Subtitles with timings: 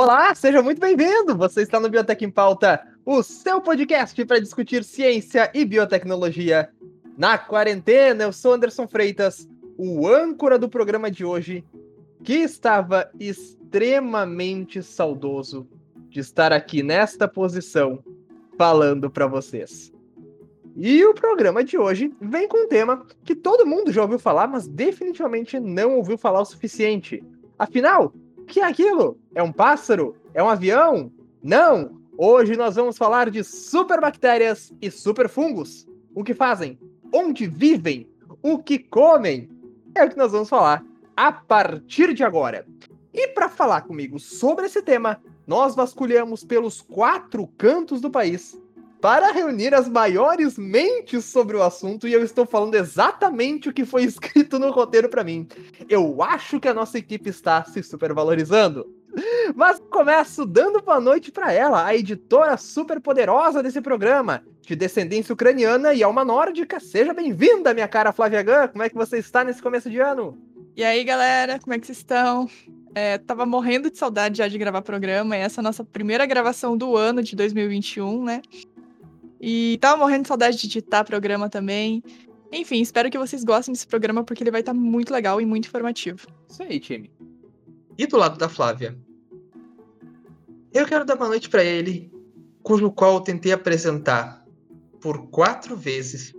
[0.00, 1.36] Olá, seja muito bem-vindo!
[1.36, 6.70] Você está no Biotech em Pauta, o seu podcast para discutir ciência e biotecnologia
[7.16, 8.22] na quarentena.
[8.22, 11.64] Eu sou Anderson Freitas, o âncora do programa de hoje,
[12.22, 15.68] que estava extremamente saudoso
[16.08, 17.98] de estar aqui nesta posição
[18.56, 19.92] falando para vocês.
[20.76, 24.46] E o programa de hoje vem com um tema que todo mundo já ouviu falar,
[24.46, 27.20] mas definitivamente não ouviu falar o suficiente.
[27.58, 28.14] Afinal,
[28.48, 29.18] que é aquilo?
[29.34, 30.16] É um pássaro?
[30.32, 31.12] É um avião?
[31.42, 31.98] Não!
[32.16, 35.86] Hoje nós vamos falar de superbactérias e superfungos.
[36.14, 36.78] O que fazem?
[37.12, 38.08] Onde vivem?
[38.42, 39.48] O que comem?
[39.94, 40.82] É o que nós vamos falar
[41.14, 42.66] a partir de agora.
[43.12, 48.60] E para falar comigo sobre esse tema, nós vasculhamos pelos quatro cantos do país
[49.00, 53.84] para reunir as maiores mentes sobre o assunto e eu estou falando exatamente o que
[53.84, 55.46] foi escrito no roteiro para mim.
[55.88, 58.86] Eu acho que a nossa equipe está se supervalorizando.
[59.54, 65.32] Mas começo dando boa noite para ela, a editora super poderosa desse programa, de descendência
[65.32, 66.78] ucraniana e alma nórdica.
[66.78, 68.68] Seja bem-vinda, minha cara Flávia Gun.
[68.70, 70.38] Como é que você está nesse começo de ano?
[70.76, 72.48] E aí, galera, como é que vocês estão?
[72.94, 76.76] É, tava morrendo de saudade já de gravar programa, essa é a nossa primeira gravação
[76.76, 78.42] do ano de 2021, né?
[79.40, 82.02] E tava morrendo de saudade de editar programa também.
[82.52, 85.46] Enfim, espero que vocês gostem desse programa porque ele vai estar tá muito legal e
[85.46, 86.26] muito informativo.
[86.48, 87.10] Isso aí, time.
[87.96, 88.96] E do lado da Flávia?
[90.72, 92.12] Eu quero dar uma noite para ele,
[92.62, 94.44] cujo qual eu tentei apresentar
[95.00, 96.34] por quatro vezes.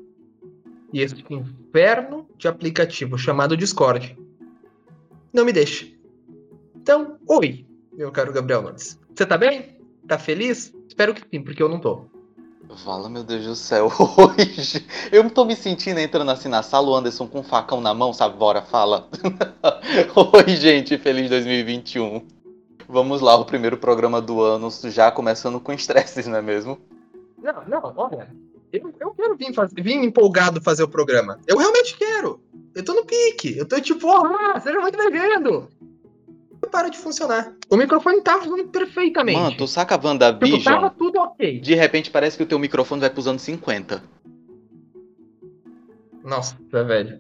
[0.92, 4.18] E esse inferno de aplicativo chamado Discord
[5.32, 5.88] não me deixa.
[6.76, 9.00] Então, oi, meu caro Gabriel Nunes.
[9.14, 9.78] Você tá bem?
[10.08, 10.74] Tá feliz?
[10.88, 12.10] Espero que sim, porque eu não tô.
[12.78, 13.90] Fala, meu Deus do céu.
[14.18, 17.94] Hoje eu tô me sentindo entrando assim na sala, o Anderson com um facão na
[17.94, 18.38] mão, sabe?
[18.38, 19.10] Bora, fala.
[20.34, 22.26] Oi, gente, feliz 2021.
[22.88, 26.80] Vamos lá, o primeiro programa do ano, já começando com estresses, não é mesmo?
[27.42, 28.30] Não, não, olha.
[28.72, 31.40] Eu, eu quero vir, fazer, vir empolgado fazer o programa.
[31.48, 32.40] Eu realmente quero.
[32.76, 33.58] Eu tô no pique.
[33.58, 35.68] Eu tô tipo, ah, seja muito bem-vindo
[36.70, 37.54] para de funcionar.
[37.70, 39.40] O microfone tava funcionando perfeitamente.
[39.40, 40.60] Mano, tu saca a WandaVision?
[40.60, 41.60] Tipo, tava tudo ok.
[41.60, 44.04] De repente parece que o teu microfone vai pros anos 50.
[46.24, 47.20] Nossa, velho.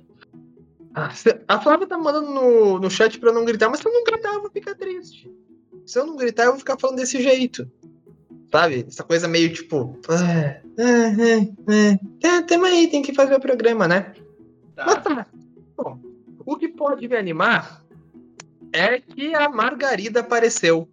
[0.94, 1.12] Ah,
[1.48, 4.04] a Flávia tá mandando no, no chat pra eu não gritar, mas se eu não
[4.04, 5.32] gritar, eu vou ficar triste.
[5.86, 7.70] Se eu não gritar, eu vou ficar falando desse jeito.
[8.52, 8.86] Sabe?
[8.88, 10.00] Essa coisa meio tipo.
[10.10, 14.14] Ah, ah, ah, é, tamo aí, tem que fazer o programa, né?
[14.76, 14.86] Tá.
[14.86, 15.28] Mas tá.
[15.78, 16.00] Bom,
[16.46, 17.84] o que pode me animar
[18.74, 20.88] é que a Margarida apareceu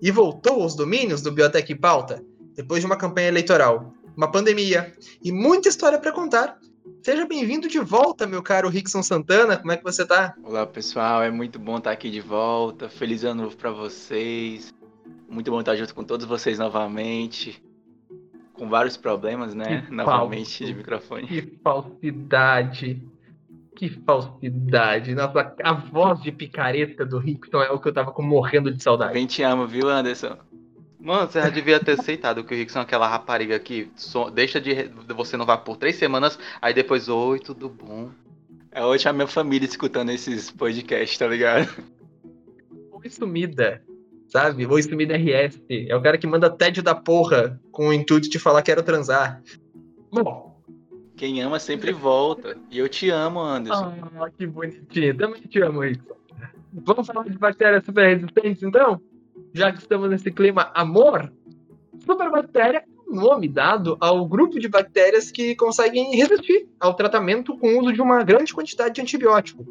[0.00, 2.22] e voltou aos domínios do Biotech Pauta
[2.54, 6.58] depois de uma campanha eleitoral, uma pandemia e muita história para contar.
[7.02, 9.56] Seja bem-vindo de volta, meu caro Rickson Santana.
[9.56, 10.34] Como é que você tá?
[10.42, 11.22] Olá, pessoal.
[11.22, 12.88] É muito bom estar aqui de volta.
[12.88, 14.74] Feliz ano novo para vocês.
[15.28, 17.62] Muito bom estar junto com todos vocês novamente.
[18.52, 19.82] Com vários problemas, né?
[19.82, 20.64] Que novamente falso.
[20.64, 21.26] de microfone.
[21.26, 23.02] Que falsidade.
[23.82, 25.12] Que falsidade.
[25.12, 28.80] Nossa, a voz de picareta do Rickson é o que eu tava com, morrendo de
[28.80, 29.12] saudade.
[29.12, 30.36] Bem te amo, viu, Anderson?
[31.00, 34.60] Mano, você já devia ter aceitado que o Rickson é aquela rapariga que so, deixa
[34.60, 38.12] de você não vai por três semanas, aí depois, oi, tudo bom?
[38.70, 41.68] É hoje a minha família escutando esses podcasts, tá ligado?
[42.92, 43.82] Oi sumida,
[44.28, 44.64] sabe?
[44.64, 45.60] Oi sumida RS.
[45.68, 48.84] É o cara que manda tédio da porra com o intuito de falar que quero
[48.84, 49.42] transar.
[50.12, 50.51] Bom,
[51.22, 52.56] quem ama sempre volta.
[52.68, 53.94] E eu te amo, Anderson.
[54.18, 55.16] Ah, que bonitinho.
[55.16, 56.16] Também te amo, Rickson.
[56.72, 59.00] Vamos falar de bactérias super resistentes, então?
[59.52, 61.32] Já que estamos nesse clima amor,
[62.04, 67.78] superbactéria é nome dado ao grupo de bactérias que conseguem resistir ao tratamento com o
[67.78, 69.64] uso de uma grande quantidade de antibiótico.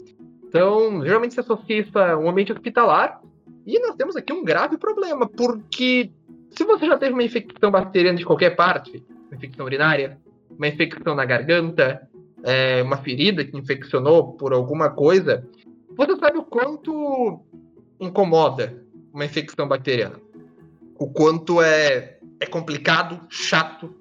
[0.47, 3.19] Então, geralmente se associa isso a um ambiente hospitalar.
[3.67, 6.11] E nós temos aqui um grave problema, porque
[6.51, 10.17] se você já teve uma infecção bacteriana de qualquer parte, infecção urinária,
[10.61, 12.07] uma infecção na garganta,
[12.43, 15.43] é, uma ferida que infeccionou por alguma coisa,
[15.97, 17.41] você sabe o quanto
[17.99, 20.21] incomoda uma infecção bacteriana.
[20.99, 23.91] O quanto é, é complicado, chato,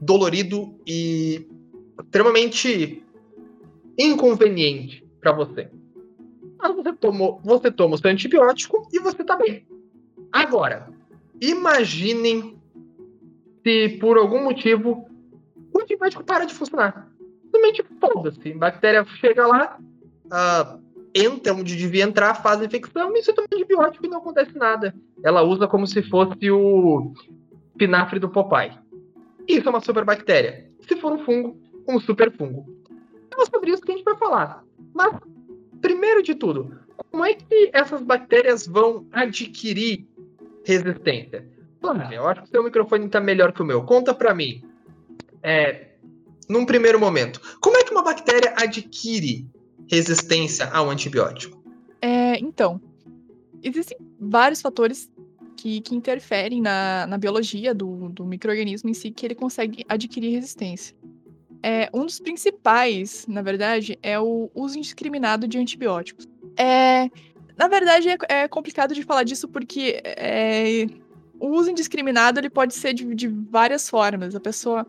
[0.00, 1.48] dolorido e
[2.00, 3.02] extremamente
[3.98, 5.68] inconveniente para você.
[6.56, 9.66] Mas você, tomou, você toma o seu antibiótico e você tá bem.
[10.30, 10.88] Agora,
[11.40, 12.56] imaginem
[13.64, 15.08] se por algum motivo
[15.74, 17.08] o antibiótico para de funcionar.
[17.42, 18.52] Simplesmente foda-se.
[18.54, 19.78] Bactéria chega lá,
[20.26, 20.80] uh,
[21.14, 24.94] entra onde devia entrar, faz a infecção e você toma antibiótico e não acontece nada.
[25.22, 27.12] Ela usa como se fosse o
[27.76, 28.78] pinafre do Popeye.
[29.46, 30.70] Isso é uma superbactéria.
[30.88, 32.66] Se for um fungo, um super fungo.
[33.36, 34.64] É sobre isso que a gente vai falar.
[34.92, 35.12] Mas,
[35.80, 36.78] primeiro de tudo,
[37.10, 40.06] como é que essas bactérias vão adquirir
[40.64, 41.46] resistência.
[41.80, 43.82] Flávia, eu acho que o seu microfone tá melhor que o meu.
[43.84, 44.62] Conta pra mim.
[45.44, 45.88] É,
[46.48, 49.46] num primeiro momento, como é que uma bactéria adquire
[49.86, 51.62] resistência ao antibiótico?
[52.00, 52.80] É, então,
[53.62, 55.10] existem vários fatores
[55.56, 60.30] que, que interferem na, na biologia do, do microorganismo em si que ele consegue adquirir
[60.30, 60.96] resistência.
[61.62, 66.28] É, um dos principais, na verdade, é o uso indiscriminado de antibióticos.
[66.58, 67.08] É,
[67.56, 70.86] na verdade, é, é complicado de falar disso porque é,
[71.40, 74.34] o uso indiscriminado ele pode ser de, de várias formas.
[74.34, 74.86] A pessoa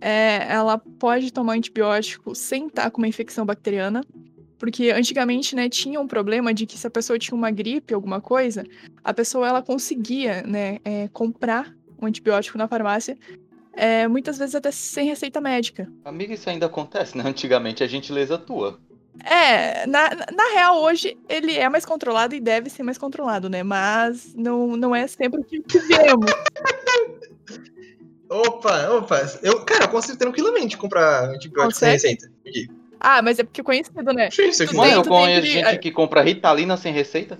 [0.00, 4.02] é, ela pode tomar antibiótico sem estar com uma infecção bacteriana,
[4.58, 8.20] porque antigamente, né, tinha um problema de que se a pessoa tinha uma gripe, alguma
[8.20, 8.64] coisa,
[9.02, 13.16] a pessoa ela conseguia, né, é, comprar um antibiótico na farmácia,
[13.72, 15.90] é, muitas vezes até sem receita médica.
[16.04, 17.24] Amiga, isso ainda acontece, né?
[17.26, 18.78] Antigamente a gentileza tua.
[19.24, 23.62] É, na, na real, hoje ele é mais controlado e deve ser mais controlado, né?
[23.62, 26.30] Mas não, não é sempre o que vemos.
[28.30, 29.20] opa, opa.
[29.42, 32.30] Eu, cara, eu consigo tranquilamente comprar antibiótico sem receita.
[33.00, 34.30] Ah, mas é porque é conhecido, né?
[34.30, 34.76] Sim, aqui.
[34.76, 35.46] Mano, eu conheço aquele...
[35.46, 37.38] gente que compra Ritalina sem receita.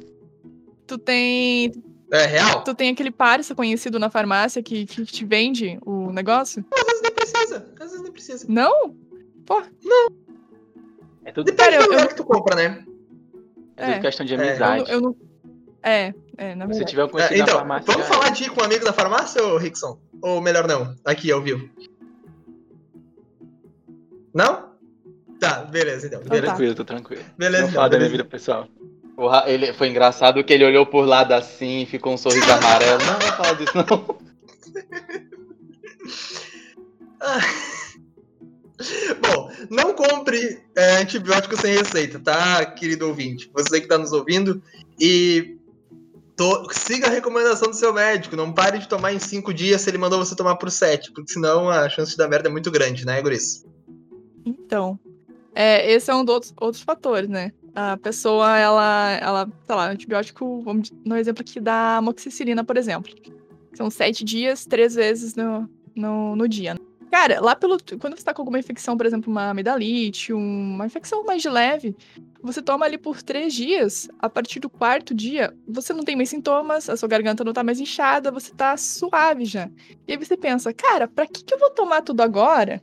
[0.87, 1.73] Tu tem.
[2.11, 2.65] É real?
[2.65, 6.65] Tu tem aquele parça conhecido na farmácia que, que te vende o negócio?
[6.73, 7.73] Às vezes nem precisa.
[7.79, 8.47] Às vezes nem precisa.
[8.49, 8.97] Não?
[9.47, 9.63] Pô.
[9.85, 10.09] Não.
[11.25, 12.09] É tudo Depende do lugar eu...
[12.09, 12.85] que tu compra, né?
[13.77, 14.01] É, tudo é.
[14.01, 14.91] questão de amizade.
[14.91, 15.17] É, eu, eu não...
[15.83, 16.79] é, é, na verdade.
[16.79, 17.93] Se tiver um conhecido é, então, farmácia.
[17.93, 18.15] Vamos já...
[18.15, 20.01] falar de com um amigo da farmácia, ou Rickson?
[20.23, 21.69] Ou melhor não, aqui ao vivo.
[24.33, 24.71] Não?
[25.39, 26.21] Tá, beleza, então.
[26.23, 26.47] Beleza.
[26.47, 27.23] Tranquilo, tô tranquilo.
[27.37, 27.63] Beleza.
[27.63, 28.67] Não então, fala da minha vida pessoal.
[29.47, 33.05] Ele, foi engraçado que ele olhou por lado assim, ficou um sorriso amarelo.
[33.05, 33.85] Não, não fala disso, não.
[39.21, 43.51] Bom, não compre é, antibiótico sem receita, tá, querido ouvinte?
[43.53, 44.63] Você que está nos ouvindo.
[44.99, 45.60] E
[46.41, 46.67] to...
[46.73, 48.35] siga a recomendação do seu médico.
[48.35, 51.33] Não pare de tomar em cinco dias se ele mandou você tomar por sete, porque
[51.33, 53.67] senão a chance de dar merda é muito grande, né, Guris?
[54.47, 54.99] Então,
[55.55, 57.53] é, esse é um dos outros fatores, né?
[57.75, 63.13] A pessoa, ela, ela, sei lá, antibiótico, vamos no exemplo aqui da amoxicilina, por exemplo.
[63.75, 66.75] São sete dias, três vezes no, no, no dia.
[66.75, 66.81] Né?
[67.11, 67.77] Cara, lá pelo.
[67.99, 71.97] Quando você tá com alguma infecção, por exemplo, uma amidalite, uma infecção mais de leve,
[72.41, 74.09] você toma ali por três dias.
[74.21, 77.65] A partir do quarto dia, você não tem mais sintomas, a sua garganta não tá
[77.65, 79.69] mais inchada, você tá suave já.
[80.07, 82.81] E aí você pensa, cara, pra que, que eu vou tomar tudo agora?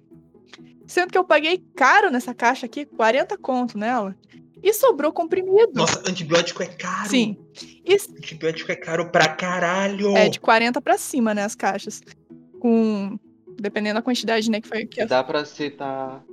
[0.85, 4.13] Sendo que eu paguei caro nessa caixa aqui, 40 conto nela.
[4.61, 5.71] E sobrou comprimido.
[5.73, 7.09] Nossa, antibiótico é caro.
[7.09, 7.37] Sim.
[7.85, 7.93] E...
[7.93, 10.17] Antibiótico é caro pra caralho.
[10.17, 12.01] É, de 40 pra cima, né, as caixas.
[12.59, 13.17] Com
[13.59, 16.23] Dependendo da quantidade, né, que foi que Dá para citar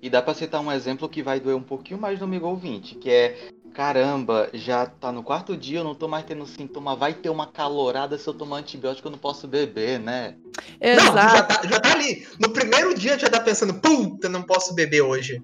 [0.00, 2.94] e dá para citar um exemplo que vai doer um pouquinho mais no amigo ouvinte,
[2.94, 3.36] que é
[3.74, 7.46] caramba, já tá no quarto dia, eu não tô mais tendo sintoma, vai ter uma
[7.46, 10.34] calorada se eu tomar antibiótico, eu não posso beber, né?
[10.80, 11.14] Exato.
[11.14, 12.26] Não, já tá, já tá ali.
[12.40, 15.42] No primeiro dia já tá pensando, puta, não posso beber hoje.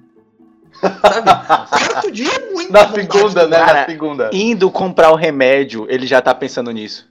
[0.81, 1.31] Sabe?
[1.69, 3.59] quarto dia é muito Na segunda, né?
[3.59, 4.31] Cara, Na segunda.
[4.33, 7.09] Indo comprar o remédio, ele já tá pensando nisso.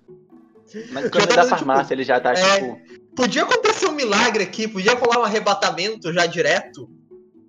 [0.91, 2.81] Mas quando é da tipo, farmácia, tipo, ele já tá é, tipo
[3.15, 6.89] Podia acontecer um milagre aqui, podia rolar um arrebatamento já direto.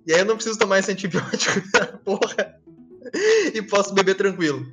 [0.07, 1.61] E aí eu não preciso tomar esse antibiótico
[2.05, 2.61] porra.
[3.53, 4.67] E posso beber tranquilo.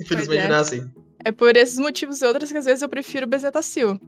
[0.00, 0.48] Infelizmente é.
[0.48, 0.90] não é assim.
[1.24, 4.00] É por esses motivos e outros que às vezes eu prefiro bezetacil.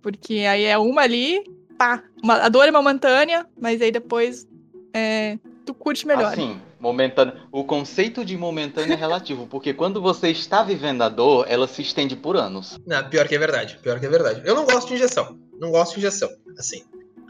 [0.00, 1.44] Porque aí é uma ali,
[1.76, 2.02] pá.
[2.22, 4.46] Uma, a dor é momentânea, mas aí depois
[4.94, 6.32] é, tu curte melhor.
[6.32, 7.34] Assim, momentâneo.
[7.50, 11.82] O conceito de momentâneo é relativo, porque quando você está vivendo a dor, ela se
[11.82, 12.78] estende por anos.
[12.86, 13.78] Não, pior que é verdade.
[13.82, 14.42] Pior que é verdade.
[14.44, 15.38] Eu não gosto de injeção.
[15.58, 16.28] Não gosto de injeção.
[16.58, 16.84] Assim.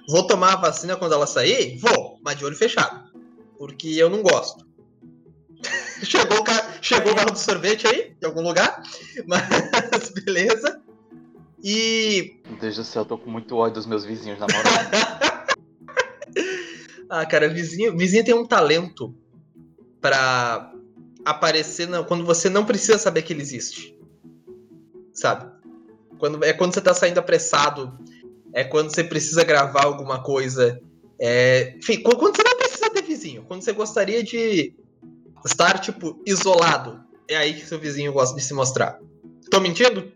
[0.08, 1.78] Vou tomar a vacina quando ela sair?
[1.78, 3.10] Vou, mas de olho fechado.
[3.58, 4.66] Porque eu não gosto.
[6.02, 6.74] chegou o, ca...
[6.80, 8.82] Chegou o carro do sorvete aí, em algum lugar.
[9.26, 10.80] Mas beleza.
[11.62, 12.40] E.
[12.48, 14.72] Meu Deus do céu, eu tô com muito ódio dos meus vizinhos, na moral.
[17.10, 19.14] ah, cara, vizinho, vizinho tem um talento
[20.06, 20.72] para
[21.24, 23.98] aparecer quando você não precisa saber que ele existe.
[25.12, 25.50] Sabe?
[26.16, 27.98] Quando, é quando você tá saindo apressado
[28.52, 30.80] é quando você precisa gravar alguma coisa.
[31.20, 34.72] É, enfim, quando você não precisa ter vizinho, quando você gostaria de
[35.44, 39.00] estar, tipo, isolado, é aí que seu vizinho gosta de se mostrar.
[39.50, 40.12] Tô mentindo?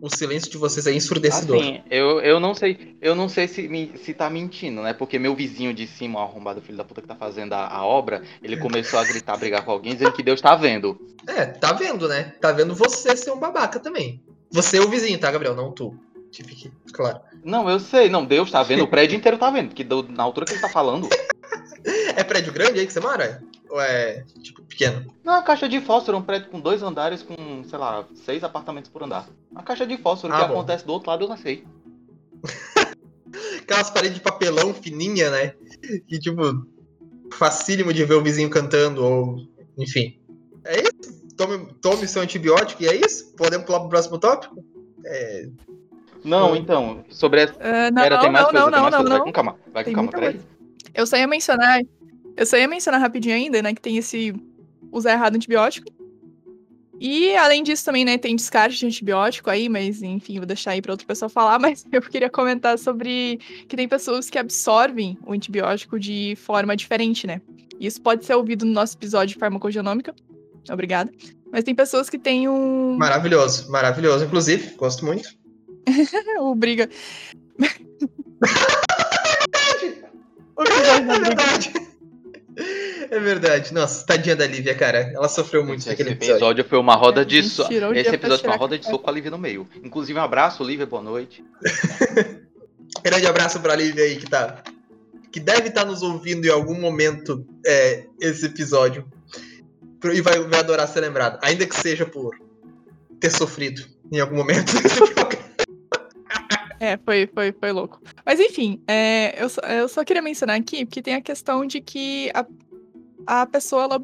[0.00, 1.60] O silêncio de vocês é ensurdecedor.
[1.60, 4.92] Assim, eu, eu não sei, eu não sei se, se tá mentindo, né?
[4.92, 7.84] Porque meu vizinho de cima, o arrombado filho da puta que tá fazendo a, a
[7.84, 11.00] obra, ele começou a gritar, a brigar com alguém, dizendo que Deus tá vendo.
[11.26, 12.32] É, tá vendo, né?
[12.40, 14.22] Tá vendo você ser um babaca também.
[14.50, 15.54] Você é o vizinho, tá, Gabriel?
[15.54, 15.98] Não tu.
[16.30, 17.20] Que fique claro.
[17.44, 18.08] Não, eu sei.
[18.08, 18.84] Não, Deus tá vendo.
[18.84, 19.68] O prédio inteiro tá vendo.
[19.68, 21.08] Porque na altura que ele tá falando.
[22.14, 23.42] é prédio grande aí que você mora?
[23.70, 25.12] Ou é, tipo, pequeno?
[25.22, 28.90] Não, uma caixa de fósforo, um prédio com dois andares com, sei lá, seis apartamentos
[28.90, 29.28] por andar.
[29.50, 30.54] Uma caixa de fósforo Ah, que bom.
[30.54, 31.64] acontece do outro lado, eu não sei.
[33.62, 35.54] Aquelas paredes de papelão fininha, né?
[36.06, 36.66] Que, tipo,
[37.34, 39.46] facílimo de ver o vizinho cantando, ou.
[39.76, 40.18] Enfim.
[40.64, 41.18] É isso?
[41.36, 43.32] Tome, tome seu antibiótico e é isso?
[43.36, 44.64] Podemos pular pro próximo tópico?
[45.04, 45.48] É,
[46.24, 47.54] Não, então, sobre essa.
[47.60, 49.10] Ah, não, Pera, tem mais não, coisa, não, tem não, mais não, coisa.
[49.10, 49.24] Vai não.
[49.24, 50.40] com calma, vai com Tem calma, peraí.
[50.94, 51.80] Eu só ia mencionar.
[52.38, 54.32] Eu só ia mencionar rapidinho ainda, né, que tem esse
[54.92, 55.92] usar errado antibiótico.
[57.00, 60.80] E além disso também, né, tem descarte de antibiótico aí, mas enfim, vou deixar aí
[60.80, 65.32] pra outra pessoa falar, mas eu queria comentar sobre que tem pessoas que absorvem o
[65.32, 67.40] antibiótico de forma diferente, né?
[67.80, 70.14] Isso pode ser ouvido no nosso episódio de farmacogenômica.
[70.70, 71.10] Obrigada.
[71.50, 74.24] Mas tem pessoas que têm um maravilhoso, maravilhoso.
[74.24, 75.28] Inclusive, gosto muito.
[76.38, 76.88] o briga.
[80.56, 81.20] o É briga.
[81.20, 81.87] verdade.
[83.18, 83.74] É verdade.
[83.74, 85.10] Nossa, tadinha da Lívia, cara.
[85.14, 86.36] Ela sofreu muito Esse naquele episódio.
[86.36, 86.64] episódio.
[86.64, 87.68] foi uma roda É, de soco.
[87.68, 89.68] tirou o Esse episódio foi uma roda de soco com a Lívia no meio.
[89.82, 91.44] Inclusive, um abraço, Lívia, boa noite.
[93.02, 94.62] Grande abraço pra Lívia aí que tá.
[95.32, 99.04] Que deve estar nos ouvindo em algum momento é, esse episódio.
[100.04, 101.38] E vai, vai adorar ser lembrado.
[101.42, 102.34] Ainda que seja por
[103.18, 103.82] ter sofrido
[104.12, 105.48] em algum momento desse programa.
[106.80, 108.00] É, foi, foi, foi louco.
[108.24, 111.80] Mas enfim, é, eu, só, eu só queria mencionar aqui, porque tem a questão de
[111.80, 112.46] que a,
[113.28, 114.02] a pessoa ela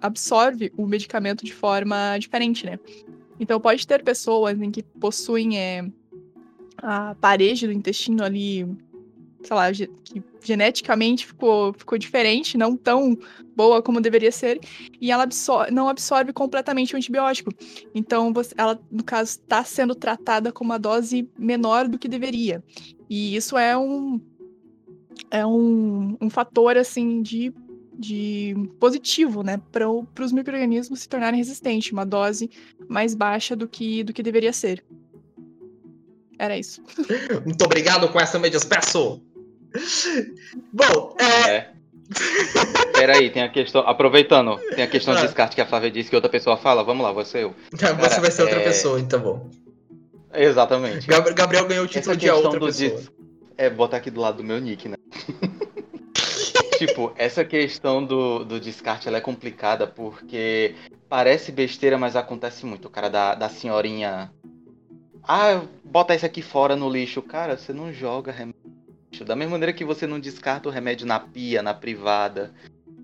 [0.00, 2.78] absorve o medicamento de forma diferente, né?
[3.38, 5.84] Então pode ter pessoas em que possuem é,
[6.78, 8.66] a parede do intestino ali,
[9.42, 13.16] sei lá, que geneticamente ficou, ficou diferente, não tão
[13.54, 14.58] boa como deveria ser,
[14.98, 17.52] e ela absor não absorve completamente o antibiótico.
[17.94, 22.64] Então, você- ela, no caso, está sendo tratada com uma dose menor do que deveria.
[23.08, 24.18] E isso é um,
[25.30, 27.52] é um, um fator, assim, de,
[28.02, 29.60] de positivo, né?
[29.70, 31.92] Para os micro-organismos se tornarem resistentes.
[31.92, 32.50] Uma dose
[32.88, 34.84] mais baixa do que, do que deveria ser.
[36.38, 36.82] Era isso.
[37.46, 39.22] Muito obrigado com essa me despeço.
[40.72, 41.72] Bom, é, É.
[42.92, 43.80] Peraí, tem a questão.
[43.88, 45.16] Aproveitando, tem a questão Ah.
[45.16, 46.82] de descarte que a Flávia disse que outra pessoa fala.
[46.84, 47.54] Vamos lá, você eu.
[47.72, 49.50] você vai ser outra é- pessoa, então bom.
[50.34, 51.06] Exatamente.
[51.06, 52.90] Gab- Gabriel ganhou o título de a questão outra pessoa.
[53.00, 53.10] dis-
[53.56, 54.96] É, botar aqui do lado do meu nick, né?
[56.86, 60.74] Tipo, essa questão do, do descarte é complicada porque
[61.08, 62.86] parece besteira, mas acontece muito.
[62.86, 64.32] O cara da, da senhorinha.
[65.22, 67.22] Ah, bota isso aqui fora no lixo.
[67.22, 68.52] Cara, você não joga remédio.
[69.24, 72.52] Da mesma maneira que você não descarta o remédio na pia, na privada.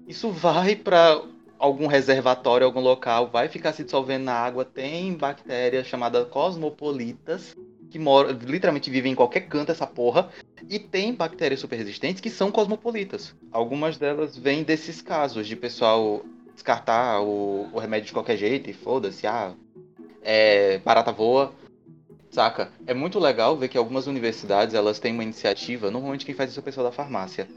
[0.07, 1.23] Isso vai pra
[1.59, 4.65] algum reservatório, algum local, vai ficar se dissolvendo na água.
[4.65, 7.55] Tem bactérias chamadas cosmopolitas
[7.90, 10.30] que moram, literalmente vivem em qualquer canto essa porra.
[10.68, 13.35] E tem bactérias super resistentes que são cosmopolitas.
[13.50, 18.75] Algumas delas vêm desses casos de pessoal descartar o, o remédio de qualquer jeito e
[18.75, 19.54] foda-se, ah,
[20.23, 21.54] é, barata voa.
[22.30, 22.71] Saca?
[22.87, 26.59] É muito legal ver que algumas universidades elas têm uma iniciativa, normalmente quem faz isso
[26.59, 27.49] é o pessoal da farmácia,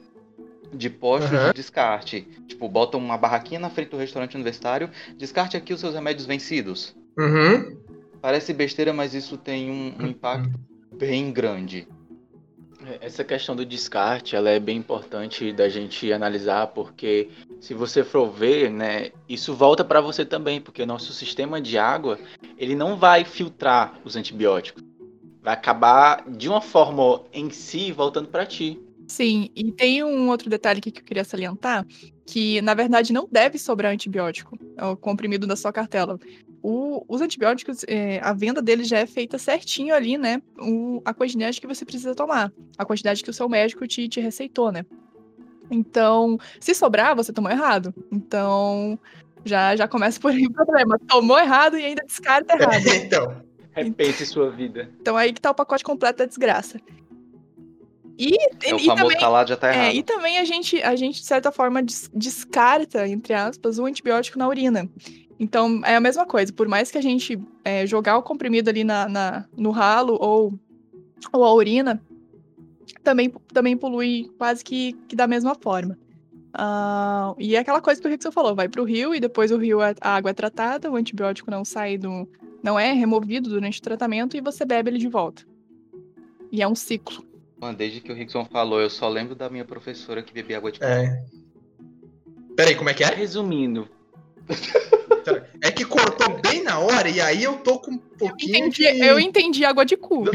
[0.74, 1.48] de postos Aham.
[1.48, 2.22] de descarte.
[2.48, 6.96] Tipo, botam uma barraquinha na frente do restaurante universitário, descarte aqui os seus remédios vencidos.
[7.18, 7.78] Uhum.
[8.22, 10.52] Parece besteira, mas isso tem um, um impacto
[10.96, 11.88] bem grande.
[13.00, 18.30] Essa questão do descarte, ela é bem importante da gente analisar, porque se você for
[18.30, 22.20] ver, né, isso volta para você também, porque o nosso sistema de água,
[22.58, 24.84] ele não vai filtrar os antibióticos.
[25.42, 28.80] Vai acabar de uma forma em si voltando para ti.
[29.12, 31.86] Sim, e tem um outro detalhe aqui que eu queria salientar,
[32.26, 36.18] que na verdade não deve sobrar antibiótico, é o comprimido da sua cartela.
[36.64, 40.42] O- os antibióticos, é, a venda deles já é feita certinho ali, né?
[40.58, 44.22] o- a quantidade que você precisa tomar, a quantidade que o seu médico te, te
[44.22, 44.86] receitou, né?
[45.70, 47.94] Então, se sobrar, você tomou errado.
[48.10, 48.98] Então,
[49.44, 50.98] já, já começa por aí o problema.
[51.06, 52.82] Tomou errado e ainda descarta errado.
[52.96, 53.42] então,
[53.74, 54.90] Repense sua vida.
[55.02, 56.80] Então, aí que tá o pacote completo da desgraça.
[58.24, 58.36] E,
[58.68, 59.86] É o e famoso também, calado já tá errado.
[59.88, 63.86] é, e também a gente, a gente, de certa forma, des- descarta, entre aspas, o
[63.86, 64.88] antibiótico na urina.
[65.40, 66.54] Então, é a mesma coisa.
[66.54, 70.54] Por mais que a gente é, jogar o comprimido ali na, na- no ralo ou,
[71.34, 72.00] ou a urina,
[73.04, 75.98] também, também polui quase que, que da mesma forma.
[76.54, 79.58] Ah, e é aquela coisa que o Rickson falou, vai pro rio e depois o
[79.58, 82.28] rio, é- a água é tratada, o antibiótico não sai do...
[82.62, 85.44] não é removido durante o tratamento e você bebe ele de volta.
[86.52, 87.26] E é um ciclo.
[87.62, 90.72] Mano, desde que o Rickson falou, eu só lembro da minha professora que bebia água
[90.72, 90.92] de coco.
[90.92, 91.24] é.
[92.56, 93.08] Peraí, como é que é?
[93.08, 93.88] Resumindo,
[95.62, 99.06] É que cortou bem na hora e aí eu tô com um pouquinho Entendi, de...
[99.06, 100.26] eu entendi água de cu.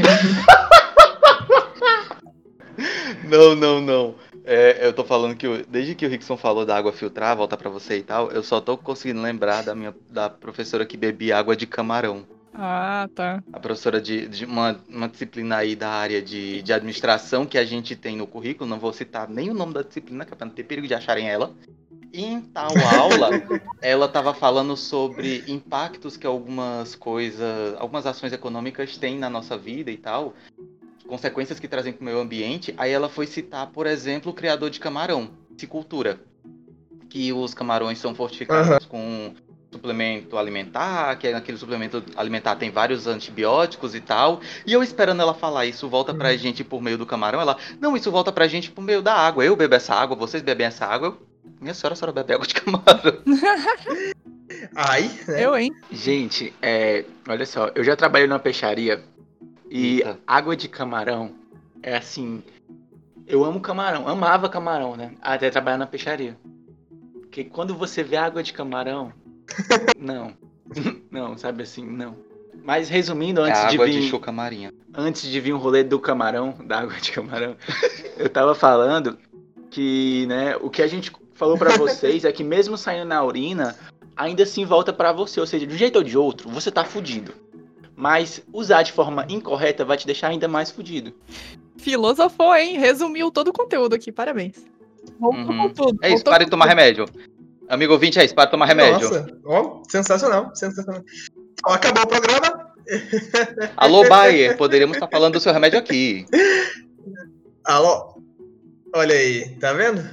[3.28, 4.14] Não, não, não.
[4.44, 7.56] É, eu tô falando que eu- desde que o Rickson falou da água filtrar, volta
[7.56, 11.36] pra você e tal, eu só tô conseguindo lembrar da minha da professora que bebia
[11.36, 12.24] água de camarão.
[12.58, 13.42] Ah, tá.
[13.52, 17.64] A professora de, de uma, uma disciplina aí da área de, de administração que a
[17.64, 20.46] gente tem no currículo, não vou citar nem o nome da disciplina, que é pra
[20.46, 21.54] não ter perigo de acharem ela.
[22.10, 23.30] E em tal aula,
[23.82, 29.90] ela estava falando sobre impactos que algumas coisas, algumas ações econômicas têm na nossa vida
[29.90, 30.32] e tal,
[31.06, 32.74] consequências que trazem para o meio ambiente.
[32.78, 36.18] Aí ela foi citar, por exemplo, o criador de camarão, piscicultura,
[37.10, 39.34] que os camarões são fortificados com
[39.76, 44.40] suplemento alimentar, que aquele suplemento alimentar tem vários antibióticos e tal.
[44.66, 46.38] E eu esperando ela falar isso volta pra Uhum.
[46.38, 49.44] gente por meio do camarão, ela, não, isso volta pra gente por meio da água.
[49.44, 51.08] Eu bebo essa água, vocês bebem essa água.
[51.08, 51.18] Eu,
[51.60, 53.22] minha senhora, a senhora bebe água de camarão.
[54.74, 55.44] Ai, né?
[55.44, 55.72] Eu, hein?
[55.90, 59.02] Gente, é, olha só, eu já trabalhei numa peixaria
[59.70, 60.18] e Eita.
[60.26, 61.32] água de camarão
[61.82, 62.42] é assim.
[63.26, 65.12] Eu amo camarão, amava camarão, né?
[65.20, 66.36] Até trabalhar na peixaria.
[67.22, 69.12] Porque quando você vê água de camarão,
[69.98, 70.32] não.
[71.12, 72.16] Não, sabe assim, não.
[72.64, 74.72] Mas resumindo, É antes a de vir, de chuca marinha.
[74.92, 77.56] antes de vir o rolê do camarão, da água de camarão,
[78.16, 79.16] eu tava falando
[79.70, 83.76] que, né, o que a gente falou pra vocês é que mesmo saindo na urina,
[84.16, 86.84] ainda assim volta pra você, ou seja, de um jeito ou de outro, você tá
[86.84, 87.32] fudido.
[87.94, 91.14] Mas usar de forma incorreta vai te deixar ainda mais fudido.
[91.78, 92.76] Filosofou, hein?
[92.78, 94.56] Resumiu todo o conteúdo aqui, parabéns.
[95.20, 95.68] Voltou Uhum.
[95.68, 95.98] com tudo.
[96.02, 96.76] É isso, para de tomar tudo.
[96.76, 97.04] remédio.
[97.68, 99.08] Amigo ouvinte, é isso, para tomar remédio.
[99.10, 101.02] Nossa, ó, sensacional, sensacional.
[101.64, 102.66] Ó, acabou o programa.
[103.76, 106.26] Alô, Bayer, poderíamos estar falando do seu remédio aqui.
[107.64, 108.20] Alô?
[108.94, 110.08] Olha aí, tá vendo?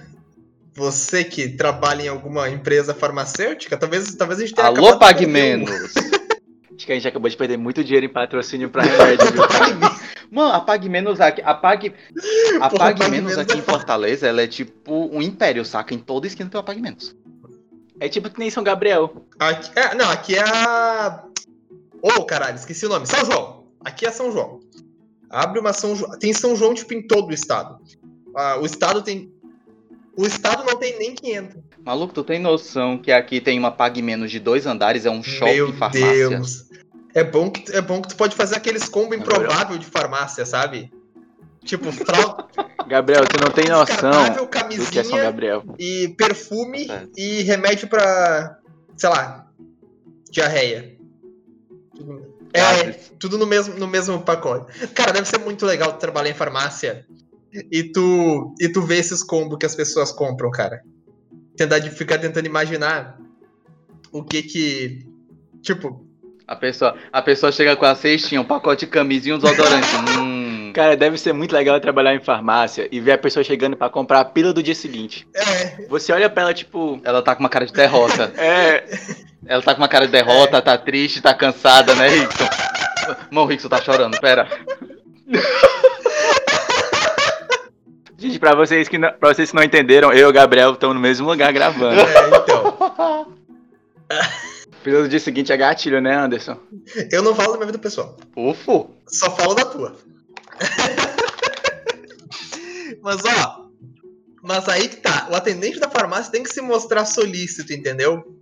[0.75, 5.69] Você que trabalha em alguma empresa farmacêutica, talvez, talvez a gente tenha Alô, pague menos.
[6.75, 9.43] Acho que a gente acabou de perder muito dinheiro em patrocínio pra remédio, viu?
[10.33, 11.93] Mano, a Pague Menos aqui, a Pague,
[12.59, 13.61] a Pague Menos aqui em.
[13.61, 15.93] Fortaleza, ela é tipo um império, saca?
[15.93, 17.15] Em toda esquina tem uma Pague Menos.
[18.03, 19.25] É tipo que nem São Gabriel.
[19.39, 21.23] Aqui, é, não, aqui é a.
[22.01, 23.07] Ô, caralho, esqueci o nome.
[23.07, 23.63] São João.
[23.79, 24.59] Aqui é São João.
[25.29, 26.19] Abre uma São João.
[26.19, 27.77] Tem São João, tipo, em todo o estado.
[28.35, 29.31] Ah, o estado tem.
[30.17, 31.61] O estado não tem nem 500.
[31.85, 35.23] Maluco, tu tem noção que aqui tem uma Pague Menos de dois andares, é um
[35.23, 36.29] shopping Meu farmácia.
[36.29, 36.65] Deus.
[37.13, 40.91] É bom, que, é bom que tu pode fazer aqueles combo improvável de farmácia, sabe?
[41.63, 42.45] Tipo, fralda
[42.87, 44.47] Gabriel, tu não tem noção do
[44.91, 45.63] que é São Gabriel.
[45.79, 47.11] e perfume Certo.
[47.17, 48.57] e remédio pra,
[48.97, 49.47] sei lá,
[50.29, 50.97] diarreia.
[52.53, 53.11] É, Gases.
[53.19, 54.87] tudo no mesmo, no mesmo pacote.
[54.89, 57.05] Cara, deve ser muito legal tu trabalhar em farmácia
[57.71, 60.83] e tu, e tu ver esses combos que as pessoas compram, cara.
[61.55, 63.17] Tentar de ficar tentando imaginar
[64.11, 65.05] o que que.
[65.61, 66.05] Tipo,
[66.47, 69.87] A pessoa, a pessoa chega com a cestinha, um pacote de camisinha e um desodorante.
[70.19, 70.32] hum.
[70.73, 74.21] Cara, deve ser muito legal trabalhar em farmácia e ver a pessoa chegando pra comprar
[74.21, 75.27] a pílula do dia seguinte.
[75.35, 75.85] é.
[75.87, 76.99] Você olha pra ela, tipo.
[77.03, 78.31] Ela tá com uma cara de derrota.
[78.37, 78.83] É.
[79.45, 82.47] Ela tá com uma cara de derrota, tá triste, tá cansada, né, Rickson?
[83.29, 84.47] Mano, o Rickson tá chorando, pera.
[88.17, 90.95] Gente, pra vocês que não, pra vocês que não entenderam, eu e o Gabriel estamos
[90.95, 91.99] no mesmo lugar gravando.
[91.99, 93.27] É, então.
[94.83, 96.57] Do dia seguinte é gatilho, né, Anderson?
[97.11, 98.15] Eu não falo da minha vida pessoal.
[98.35, 98.91] Ufo.
[99.07, 99.95] Só falo da tua.
[103.03, 103.69] Mas ó.
[104.41, 105.27] Mas aí que tá.
[105.29, 108.35] O atendente da farmácia tem que se mostrar solícito, entendeu?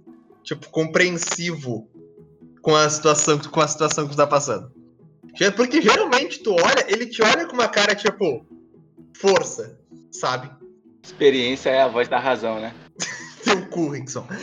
[0.43, 1.89] Tipo, compreensivo
[2.61, 4.71] com a situação, com a situação que tu tá passando.
[5.55, 8.45] Porque geralmente tu olha, ele te olha com uma cara, tipo,
[9.17, 9.79] força,
[10.11, 10.51] sabe?
[11.03, 12.75] Experiência é a voz da razão, né?
[13.43, 14.27] Teu cu, Rickson.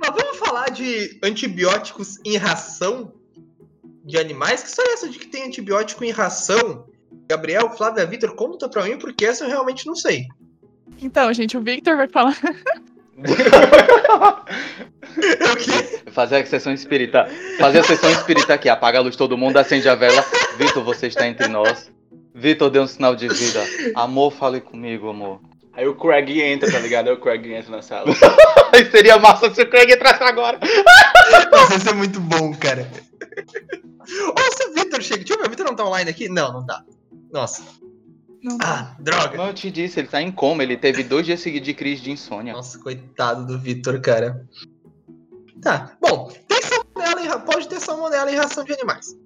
[0.00, 3.12] Mas vamos falar de antibióticos em ração
[4.04, 4.62] de animais?
[4.62, 6.86] Que história é essa de que tem antibiótico em ração?
[7.28, 10.26] Gabriel, Flávia, Vitor, conta pra mim, porque essa eu realmente não sei.
[11.00, 12.36] Então, gente, o Victor vai falar.
[15.18, 16.10] O quê?
[16.12, 17.28] Fazer a sessão espírita.
[17.58, 18.68] Fazer a sessão espírita aqui.
[18.68, 20.24] Apaga a luz todo mundo, acende a vela.
[20.56, 21.90] Vitor, você está entre nós.
[22.32, 23.64] Vitor deu um sinal de vida.
[23.96, 25.40] Amor, fale comigo, amor.
[25.74, 27.08] Aí o Craig entra, tá ligado?
[27.08, 28.06] Aí o Craig entra na sala.
[28.90, 30.58] Seria massa se o Craig entrasse agora.
[31.50, 32.88] Nossa, isso é muito bom, cara.
[34.36, 35.24] Ou se o Vitor chega.
[35.24, 36.28] Deixa eu ver, o Vitor não tá online aqui?
[36.28, 36.84] Não, não tá.
[37.32, 37.62] Nossa.
[38.42, 38.56] Não.
[38.62, 39.36] Ah, droga.
[39.36, 40.62] Como eu te disse, ele tá em coma.
[40.62, 42.52] Ele teve dois dias seguidos de crise de insônia.
[42.52, 44.46] Nossa, coitado do Vitor, cara.
[45.60, 49.16] Tá, bom, tem salmonela em, pode ter salmonela em ração de animais.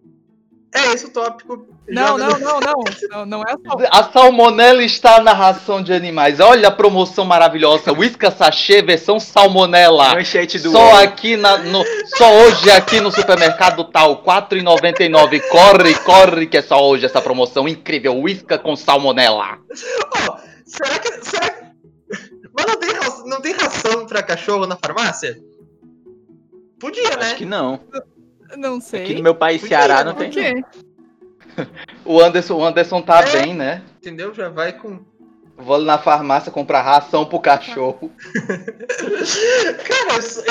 [0.75, 1.72] É esse o tópico.
[1.89, 3.27] Não, não, no- não, não, não.
[3.27, 3.77] Não é só.
[3.91, 6.39] A salmonela está na ração de animais.
[6.41, 7.93] Olha a promoção maravilhosa.
[7.93, 10.15] Whisca sachê versão salmonela.
[10.15, 11.85] Manchete do Só aqui na, no,
[12.17, 15.41] só hoje aqui no supermercado tal, R$ 4,99.
[15.49, 18.17] Corre, corre, que é só hoje essa promoção incrível.
[18.17, 19.59] Whisca com salmonela.
[20.29, 21.25] Ó, será que.
[21.25, 21.63] Será que.
[22.55, 22.91] Mas não tem,
[23.27, 25.39] não tem ração pra cachorro na farmácia?
[26.79, 27.27] Podia, né?
[27.27, 27.81] Acho que não.
[28.57, 29.03] Não sei.
[29.05, 30.55] Aqui no meu país, Podia, Ceará, não Por tem.
[30.57, 30.63] não.
[32.05, 33.33] O Anderson, o Anderson tá É.
[33.43, 33.83] bem, né?
[33.99, 34.35] Entendeu?
[34.35, 35.01] Já vai com.
[35.57, 38.11] Vou na farmácia comprar ração pro cachorro.
[39.87, 40.45] Cara, eu sou-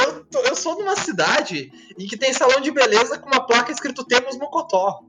[0.46, 4.06] eu, sou de uma cidade em que tem salão de beleza com uma placa escrito
[4.06, 5.02] Temos Mocotó.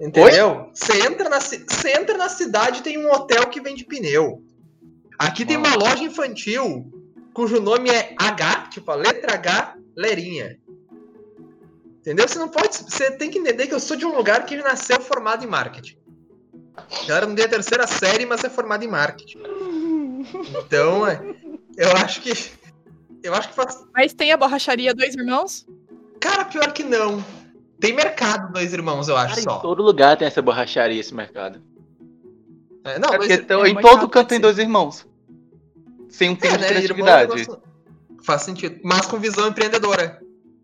[0.00, 0.70] Entendeu?
[0.72, 4.42] Você entra, na, você entra na cidade e tem um hotel que vende pneu.
[5.18, 6.90] Aqui tem uma loja infantil
[7.34, 10.58] cujo nome é H, tipo a letra H, Lerinha.
[12.00, 12.26] Entendeu?
[12.26, 12.74] Você não pode.
[12.76, 15.96] Você tem que entender que eu sou de um lugar que nasceu formado em marketing.
[16.76, 19.38] A galera não tem a terceira série, mas é formado em marketing.
[20.64, 21.20] Então, é,
[21.76, 22.32] eu acho que.
[23.22, 23.84] Eu acho que faz.
[23.94, 25.66] Mas tem a borracharia Dois Irmãos?
[26.18, 27.22] Cara, pior que não.
[27.78, 29.58] Tem mercado, dois irmãos, eu acho Cara, em só.
[29.58, 31.62] todo lugar tem essa borracharia, esse mercado.
[32.84, 35.06] É, não, É dois porque tão- é em muito todo canto tem dois irmãos.
[36.10, 36.68] Sem um pingo É, de né?
[36.68, 37.34] Irmão, criatividade.
[37.36, 37.62] negócio-
[38.22, 38.80] Faz sentido.
[38.84, 40.19] Mas com visão empreendedora.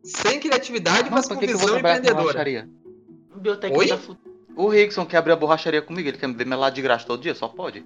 [0.06, 2.22] Sem criatividade, mas Mas com visão empreendedora.
[2.22, 2.68] borracharia?
[3.34, 3.88] Biblioteca Oi?
[3.88, 3.98] da
[4.54, 7.06] O Rickson quer abrir a borracharia comigo, ele quer me ver meu lado de graça
[7.06, 7.84] todo dia, só pode.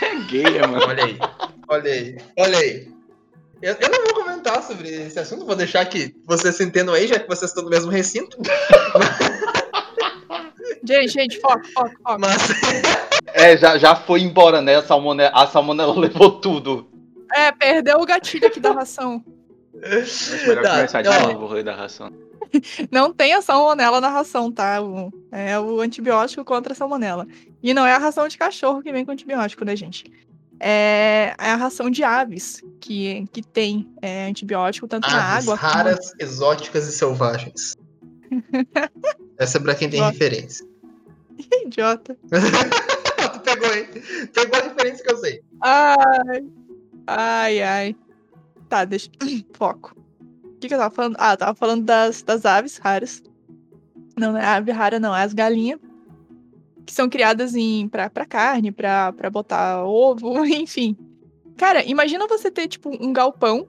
[0.00, 0.84] É gay, mano.
[0.86, 1.18] Olha aí.
[1.68, 2.16] Olha aí.
[2.38, 2.88] Olha aí.
[3.62, 7.06] Eu, eu não vou comentar sobre esse assunto, vou deixar que vocês se entendam aí,
[7.06, 8.36] já que vocês estão no mesmo recinto.
[10.82, 12.18] Gente, gente, foco, foco, foco.
[12.18, 12.40] Mas
[13.34, 14.76] É, já, já foi embora, né?
[14.76, 16.88] A salmonela, a salmonela levou tudo.
[17.34, 19.22] É, perdeu o gatilho aqui da ração.
[19.82, 21.32] Acho melhor Tá, começar de ó.
[21.32, 22.12] novo o da ração.
[22.90, 24.82] Não tem a salmonela na ração, tá?
[24.82, 27.26] O- é o antibiótico contra a salmonela.
[27.62, 30.04] E não é a ração de cachorro que vem com antibiótico, né, gente?
[30.58, 35.56] É, é a ração de aves que, que tem é, antibiótico tanto na aves água.
[35.58, 37.76] como- raras, exóticas e selvagens.
[39.38, 40.12] Essa é pra quem tem Nossa.
[40.12, 40.66] referência.
[41.64, 42.16] Idiota.
[43.32, 43.86] tu pegou, hein?
[44.34, 45.40] Pegou a referência que eu sei.
[45.62, 46.44] Ai,
[47.06, 47.96] ai, ai.
[48.70, 49.10] Tá, deixa.
[49.52, 49.94] Foco.
[50.44, 51.16] O que, que eu tava falando?
[51.18, 53.22] Ah, eu tava falando das, das aves raras.
[54.16, 55.80] Não, não é ave rara, não, é as galinhas.
[56.86, 60.96] Que são criadas em, pra, pra carne, pra, pra botar ovo, enfim.
[61.56, 63.66] Cara, imagina você ter, tipo, um galpão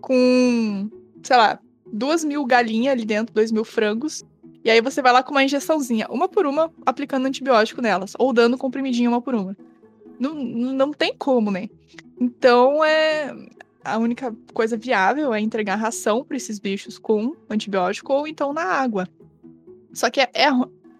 [0.00, 0.90] com,
[1.22, 1.58] sei lá,
[1.90, 4.24] duas mil galinhas ali dentro, dois mil frangos.
[4.64, 8.14] E aí você vai lá com uma injeçãozinha, uma por uma, aplicando antibiótico nelas.
[8.18, 9.56] Ou dando comprimidinho uma por uma.
[10.18, 11.68] Não, não tem como, né?
[12.20, 13.32] Então, é
[13.84, 18.64] a única coisa viável é entregar ração para esses bichos com antibiótico ou então na
[18.64, 19.08] água.
[19.92, 20.48] Só que é, é,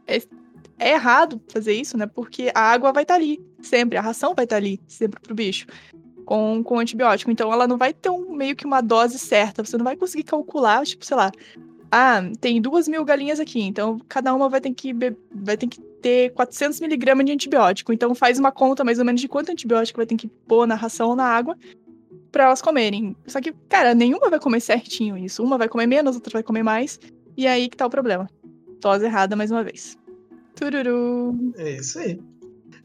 [0.06, 0.22] é-
[0.78, 2.06] é errado fazer isso, né?
[2.06, 3.98] Porque a água vai estar ali, sempre.
[3.98, 5.66] A ração vai estar ali, sempre pro bicho,
[6.24, 7.30] com, com antibiótico.
[7.30, 9.64] Então, ela não vai ter um, meio que uma dose certa.
[9.64, 11.32] Você não vai conseguir calcular, tipo, sei lá.
[11.90, 14.92] Ah, tem duas mil galinhas aqui, então cada uma vai ter que,
[15.32, 17.92] vai ter, que ter 400 miligramas de antibiótico.
[17.94, 20.74] Então faz uma conta mais ou menos de quanto antibiótico vai ter que pôr na
[20.74, 21.56] ração ou na água
[22.38, 23.16] para elas comerem.
[23.26, 25.42] Só que, cara, nenhuma vai comer certinho isso.
[25.42, 27.00] Uma vai comer menos, outra vai comer mais.
[27.36, 28.30] E aí que tá o problema.
[28.80, 29.98] Dose errada mais uma vez.
[30.54, 31.34] Tururu.
[31.56, 32.20] É isso aí.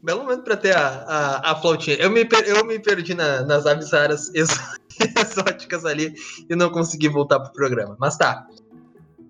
[0.02, 1.96] Belo momento pra ter a, a, a flautinha.
[1.98, 4.60] Eu me, per- eu me perdi na- nas aves raras exó-
[5.20, 6.12] exóticas ali
[6.50, 7.96] e não consegui voltar pro programa.
[8.00, 8.48] Mas tá.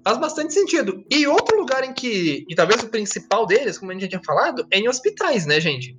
[0.03, 1.05] Faz bastante sentido.
[1.11, 2.47] E outro lugar em que.
[2.49, 5.61] E talvez o principal deles, como a gente já tinha falado, é em hospitais, né,
[5.61, 5.95] gente?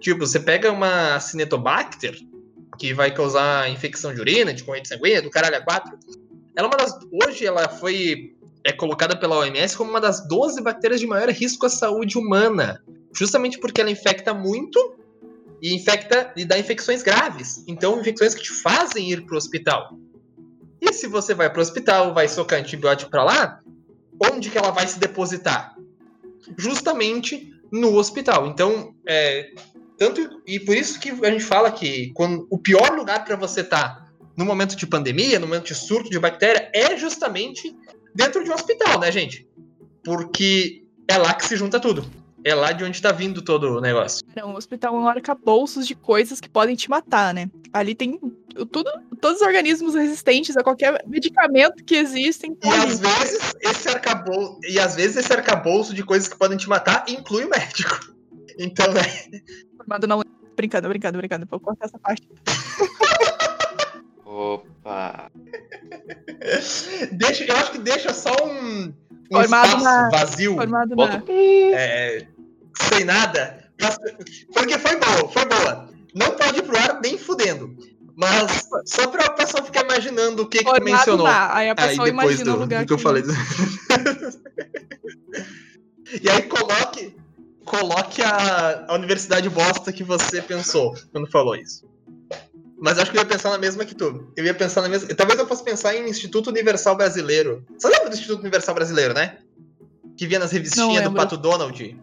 [0.00, 2.18] Tipo, você pega uma Cinetobacter,
[2.78, 5.98] que vai causar infecção de urina, de corrente sanguínea, do caralho a 4.
[6.56, 6.92] Ela é uma das.
[7.10, 8.34] Hoje ela foi.
[8.66, 12.82] É colocada pela OMS como uma das 12 bactérias de maior risco à saúde humana
[13.14, 14.96] justamente porque ela infecta muito
[15.62, 17.64] e infecta e dá infecções graves.
[17.66, 19.96] Então, infecções que te fazem ir pro hospital.
[20.80, 23.60] E se você vai pro hospital, vai socar antibiótico para lá,
[24.30, 25.74] onde que ela vai se depositar?
[26.58, 28.46] Justamente no hospital.
[28.48, 29.52] Então, é,
[29.98, 33.60] tanto e por isso que a gente fala que quando, o pior lugar para você
[33.60, 37.76] estar no momento de pandemia, no momento de surto de bactéria, é justamente
[38.14, 39.46] dentro de um hospital, né, gente?
[40.04, 42.04] Porque é lá que se junta tudo.
[42.46, 44.22] É lá de onde tá vindo todo o negócio.
[44.34, 47.48] Cara, um hospital é um arcabouços de coisas que podem te matar, né?
[47.72, 48.20] Ali tem
[48.70, 52.54] tudo, todos os organismos resistentes a qualquer medicamento que existem.
[52.62, 56.68] E às vezes esse arcabouço, e às vezes esse arcabouço de coisas que podem te
[56.68, 58.14] matar inclui o médico.
[58.58, 59.00] Então, né?
[59.84, 60.22] Formado na
[60.56, 61.46] Brincando, brincando, brincando.
[61.50, 62.28] Vou cortar essa parte.
[64.24, 65.30] Opa.
[67.12, 68.92] Deixa, eu acho que deixa só um, um
[69.32, 71.24] Formado espaço na- vazio, Formado Bota na...
[71.28, 72.26] é,
[72.90, 73.64] sem nada.
[74.52, 75.88] Porque foi boa, foi boa.
[76.14, 77.76] Não pode ir pro ar nem fudendo.
[78.16, 81.26] Mas só pra pessoa ficar imaginando o que, que tu Formado mencionou.
[81.26, 81.56] na.
[81.56, 83.22] Aí a Aí pessoa depois imagina do, o lugar do que eu que- falei.
[86.22, 87.16] e aí coloque,
[87.64, 91.84] coloque a, a universidade bosta que você pensou quando falou isso.
[92.78, 94.32] Mas acho que eu ia pensar na mesma que tu.
[94.36, 95.08] Eu ia pensar na mesma.
[95.14, 97.64] Talvez eu fosse pensar em Instituto Universal Brasileiro.
[97.78, 99.38] Você lembra do Instituto Universal Brasileiro, né?
[100.16, 101.14] Que via nas revistinhas do.
[101.14, 101.98] Pato Donald.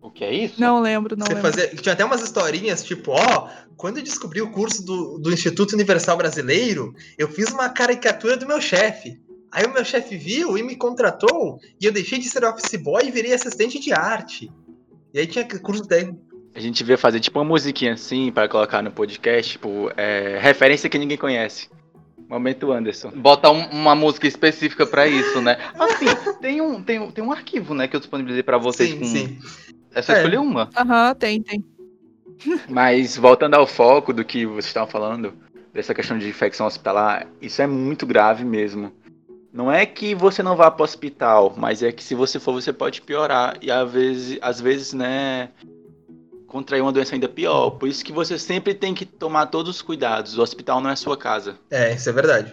[0.00, 0.60] O que é isso?
[0.60, 1.50] Não lembro, não Você lembro.
[1.50, 5.72] fazia, tinha até umas historinhas, tipo, ó, quando eu descobri o curso do, do Instituto
[5.72, 9.18] Universal Brasileiro, eu fiz uma caricatura do meu chefe.
[9.50, 13.02] Aí o meu chefe viu e me contratou, e eu deixei de ser office boy
[13.04, 14.52] e virei assistente de arte.
[15.14, 16.18] E aí tinha curso técnico.
[16.54, 20.88] A gente devia fazer tipo uma musiquinha assim para colocar no podcast, tipo, é, referência
[20.90, 21.68] que ninguém conhece.
[22.28, 23.10] Momento Anderson.
[23.10, 25.56] Botar um- uma música específica pra isso, né?
[25.78, 26.06] Assim,
[26.40, 29.04] tem um, tem, um- tem um arquivo, né, que eu disponibilizei pra vocês Sim, com.
[29.04, 29.38] sim.
[29.94, 30.16] É só É.
[30.16, 30.68] escolher uma.
[30.76, 31.62] Aham, tem, tem.
[32.68, 35.34] Mas voltando ao foco do que vocês estavam falando,
[35.72, 38.90] dessa questão de infecção hospitalar, isso é muito grave mesmo.
[39.54, 42.52] Não é que você não vá para o hospital, mas é que se você for,
[42.52, 43.56] você pode piorar.
[43.62, 45.48] E às vezes, às vezes, né,
[46.48, 47.70] contrair uma doença ainda pior.
[47.70, 50.36] Por isso que você sempre tem que tomar todos os cuidados.
[50.36, 51.56] O hospital não é sua casa.
[51.70, 52.52] É, isso é verdade.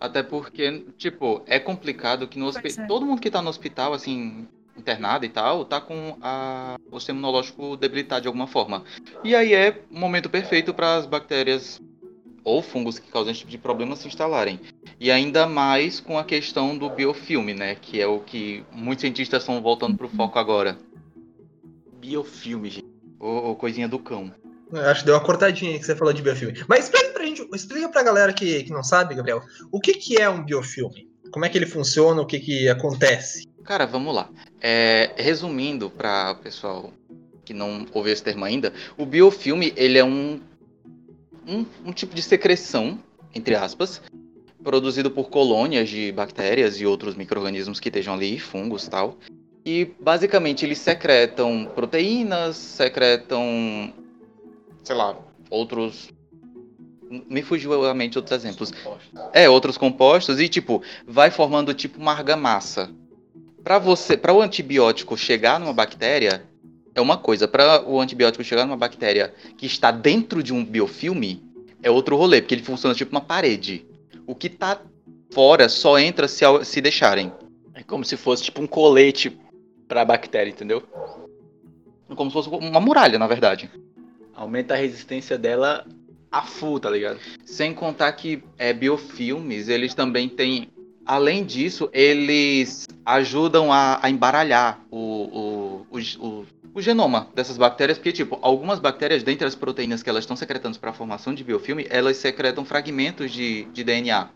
[0.00, 2.84] Até porque, tipo, é complicado que no hospital.
[2.84, 2.88] é.
[2.88, 6.74] Todo mundo que tá no hospital, assim, internado e tal, tá com a...
[6.90, 8.82] o sistema imunológico debilitado de alguma forma.
[9.22, 11.80] E aí é o momento perfeito para as bactérias
[12.44, 14.60] ou fungos que causam esse tipo de problema se instalarem.
[14.98, 17.74] E ainda mais com a questão do biofilme, né?
[17.74, 20.78] Que é o que muitos cientistas estão voltando pro foco agora.
[22.00, 22.86] Biofilme, gente.
[23.18, 24.32] Ou, ou coisinha do cão.
[24.72, 26.64] Eu acho que deu uma cortadinha aí que você falou de biofilme.
[26.66, 30.20] Mas explica pra gente, explica pra galera que, que não sabe, Gabriel, o que, que
[30.20, 31.08] é um biofilme?
[31.30, 32.20] Como é que ele funciona?
[32.20, 33.46] O que, que acontece?
[33.64, 34.28] Cara, vamos lá.
[34.60, 36.92] É, resumindo para o pessoal
[37.44, 40.40] que não ouviu esse termo ainda, o biofilme ele é um,
[41.46, 42.98] um, um tipo de secreção,
[43.34, 44.00] entre aspas,
[44.62, 49.16] produzido por colônias de bactérias e outros micro-organismos que estejam ali, fungos e tal.
[49.64, 53.92] E basicamente eles secretam proteínas, secretam,
[54.82, 55.16] sei lá,
[55.50, 56.10] outros.
[57.28, 58.72] Me fugiu a mente outros exemplos.
[59.32, 62.90] É, outros compostos e tipo, vai formando tipo uma argamassa.
[63.62, 66.42] Para você, para o antibiótico chegar numa bactéria
[66.94, 71.42] é uma coisa, para o antibiótico chegar numa bactéria que está dentro de um biofilme
[71.82, 73.84] é outro rolê, porque ele funciona tipo uma parede.
[74.26, 74.80] O que tá
[75.32, 77.32] fora só entra se, se deixarem.
[77.74, 79.36] É como se fosse tipo um colete
[79.88, 80.82] pra bactéria, entendeu?
[82.14, 83.70] Como se fosse uma muralha, na verdade.
[84.34, 85.86] Aumenta a resistência dela
[86.30, 87.18] a full, tá ligado?
[87.44, 90.68] Sem contar que é, biofilmes, eles também têm.
[91.04, 97.98] Além disso, eles ajudam a, a embaralhar o, o, o, o- o genoma dessas bactérias,
[97.98, 101.44] porque, tipo, algumas bactérias, dentre as proteínas que elas estão secretando para a formação de
[101.44, 104.28] biofilme, elas secretam fragmentos de, de DNA.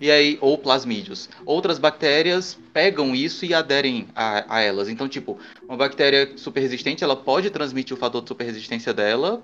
[0.00, 1.28] E aí, ou plasmídeos.
[1.44, 4.88] Outras bactérias pegam isso e aderem a, a elas.
[4.88, 9.42] Então, tipo, uma bactéria super resistente, ela pode transmitir o fator de superresistência dela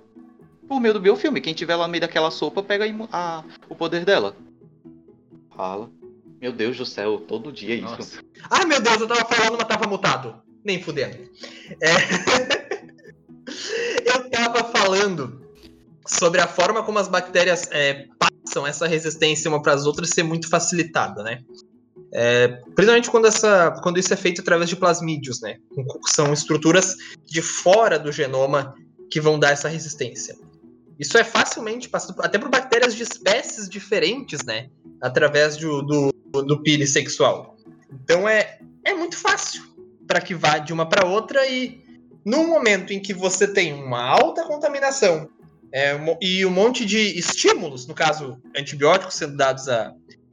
[0.68, 1.40] por meio do biofilme.
[1.40, 4.36] Quem tiver lá no meio daquela sopa pega a a- o poder dela.
[5.56, 5.90] Fala.
[6.40, 7.84] Meu Deus do céu, todo dia isso.
[7.86, 8.20] Nossa.
[8.50, 10.43] Ai meu Deus, eu tava falando, mas tava mutado.
[10.64, 11.16] Nem fudendo.
[11.80, 12.64] É...
[14.04, 15.44] eu tava falando
[16.06, 20.22] sobre a forma como as bactérias é, passam essa resistência uma para as outras ser
[20.22, 21.42] muito facilitada, né?
[22.12, 25.56] É, principalmente quando, essa, quando isso é feito através de plasmídeos, né?
[26.06, 28.74] São estruturas de fora do genoma
[29.10, 30.36] que vão dar essa resistência.
[30.98, 34.68] Isso é facilmente passado até por bactérias de espécies diferentes, né?
[35.00, 37.56] Através do, do, do pire sexual.
[37.92, 39.73] Então é, é muito fácil
[40.06, 41.82] para que vá de uma para outra e
[42.24, 45.28] no momento em que você tem uma alta contaminação
[45.72, 49.92] é, e um monte de estímulos, no caso antibióticos sendo dados a,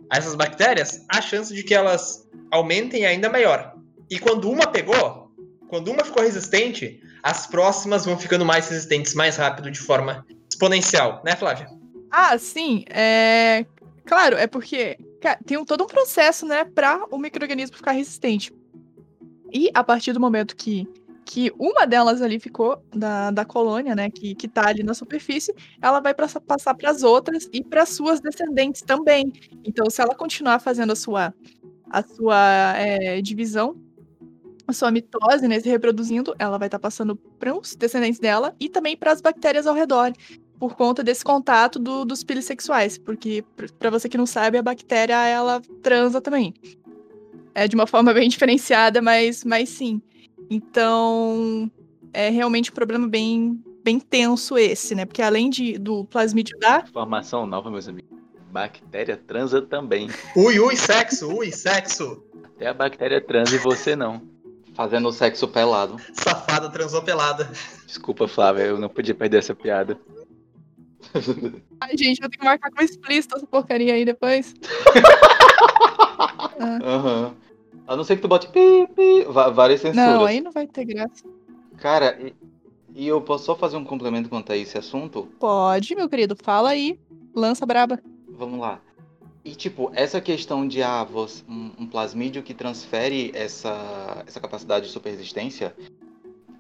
[0.10, 3.74] a essas bactérias, a chance de que elas aumentem é ainda maior.
[4.10, 5.32] E quando uma pegou,
[5.68, 11.22] quando uma ficou resistente, as próximas vão ficando mais resistentes mais rápido de forma exponencial,
[11.26, 11.68] né, Flávia?
[12.12, 12.84] Ah, sim.
[12.90, 13.66] É...
[14.06, 14.98] Claro, é porque
[15.46, 18.52] tem todo um processo, né, para o microorganismo ficar resistente.
[19.54, 20.88] E a partir do momento que,
[21.26, 25.54] que uma delas ali ficou, da, da colônia, né, que, que tá ali na superfície,
[25.82, 29.32] ela vai pra- passar para as outras e para suas descendentes também.
[29.64, 31.34] Então, se ela continuar fazendo a sua,
[31.90, 33.76] a sua é, divisão,
[34.68, 38.70] a sua mitose, né, se reproduzindo, ela vai estar passando para os descendentes dela e
[38.70, 40.14] também para as bactérias ao redor
[40.58, 43.44] por conta desse contato do- dos pires sexuais, porque
[43.80, 46.54] para você que não sabe, a bactéria ela transa também.
[47.54, 50.02] É de uma forma bem diferenciada, mas, mas sim.
[50.50, 51.72] Então,
[52.14, 55.06] é realmente um problema bem, bem tenso esse, né?
[55.06, 56.86] Porque além de, do plasmídio dar.
[56.88, 58.10] Informação nova, meus amigos.
[58.52, 60.10] Bactéria transa também.
[60.36, 62.22] Ui, ui, sexo, ui, sexo.
[62.44, 64.22] Até a bactéria transa e você não.
[64.74, 65.98] Fazendo sexo pelado.
[66.14, 67.50] Safada transou pelada.
[67.86, 69.98] Desculpa, Flávia, eu não podia perder essa piada.
[71.80, 74.54] Ai, gente, eu tenho que marcar com explícito essa porcaria aí depois.
[76.84, 77.36] Aham.
[77.88, 80.08] A não ser que tu bote pi, pi, várias censuras.
[80.08, 81.26] Não, aí não vai ter graça.
[81.78, 82.34] Cara, e,
[82.94, 85.28] e eu posso só fazer um complemento quanto a esse assunto?
[85.40, 87.00] Pode, meu querido, fala aí.
[87.36, 88.00] Lança braba.
[88.30, 88.80] Vamos lá.
[89.44, 91.08] E tipo, essa questão de ah,
[91.50, 95.76] um, um plasmídio que transfere essa, essa capacidade de superresistência,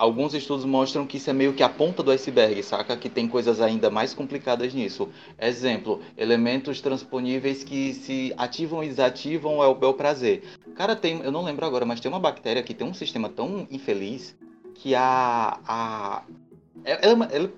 [0.02, 2.98] alguns estudos mostram que isso é meio que a ponta do iceberg, saca?
[2.98, 5.08] Que tem coisas ainda mais complicadas nisso.
[5.40, 10.42] Exemplo, elementos transponíveis que se ativam e desativam é o bel prazer.
[10.76, 13.68] Cara, tem, eu não lembro agora, mas tem uma bactéria que tem um sistema tão
[13.70, 14.36] infeliz
[14.74, 15.60] que a.
[15.68, 16.24] a
[16.84, 17.52] ela, ela-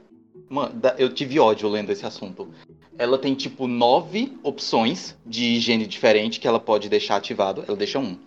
[0.49, 2.49] mano, eu tive ódio lendo esse assunto
[2.95, 7.63] ela tem tipo nove opções de higiene diferente que ela pode deixar ativado.
[7.67, 8.19] Ela deixa um.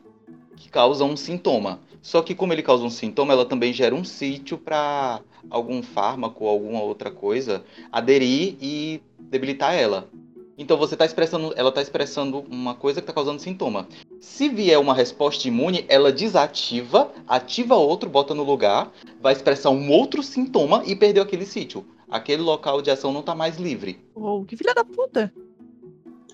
[0.57, 1.79] Que causa um sintoma.
[2.07, 6.45] Só que como ele causa um sintoma, ela também gera um sítio para algum fármaco
[6.45, 10.09] ou alguma outra coisa aderir e debilitar ela.
[10.57, 13.88] Então você tá expressando, ela tá expressando uma coisa que tá causando sintoma.
[14.21, 19.90] Se vier uma resposta imune, ela desativa, ativa outro, bota no lugar, vai expressar um
[19.90, 21.85] outro sintoma e perdeu aquele sítio.
[22.09, 23.99] Aquele local de ação não tá mais livre.
[24.14, 25.35] Uou, que filha da puta.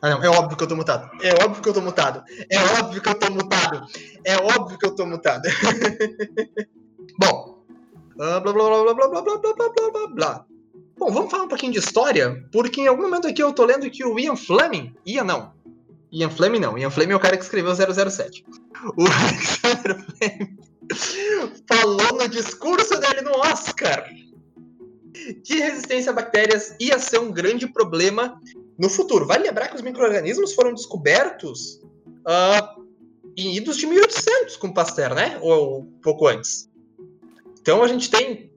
[0.03, 1.09] Ah, não, é óbvio que eu tô mutado.
[1.23, 2.25] É óbvio que eu tô mutado.
[2.51, 3.87] É óbvio que eu tô mutado.
[4.25, 5.43] É óbvio que eu tô mutado.
[7.19, 7.65] Bom.
[8.19, 10.47] ah, blá, blá, blá, blá, blá, blá, blá, blá, blá, blá, blá.
[10.99, 13.89] Bom, vamos falar um pouquinho de história, porque em algum momento aqui eu tô lendo
[13.91, 14.93] que o Ian Fleming.
[15.07, 15.53] Ian não.
[16.11, 16.77] Ian Fleming não.
[16.77, 18.45] Ian Fleming é o cara que escreveu 007.
[18.97, 20.59] O Alexander Fleming
[21.69, 24.05] falou no discurso dele no Oscar
[25.45, 28.41] que resistência a bactérias ia ser um grande problema
[28.79, 29.27] no futuro.
[29.27, 31.81] Vale lembrar que os micro-organismos foram descobertos
[32.27, 32.75] ah,
[33.37, 35.39] em idos de 1800 com Pasteur, né?
[35.41, 36.69] Ou um pouco antes.
[37.61, 38.51] Então a gente tem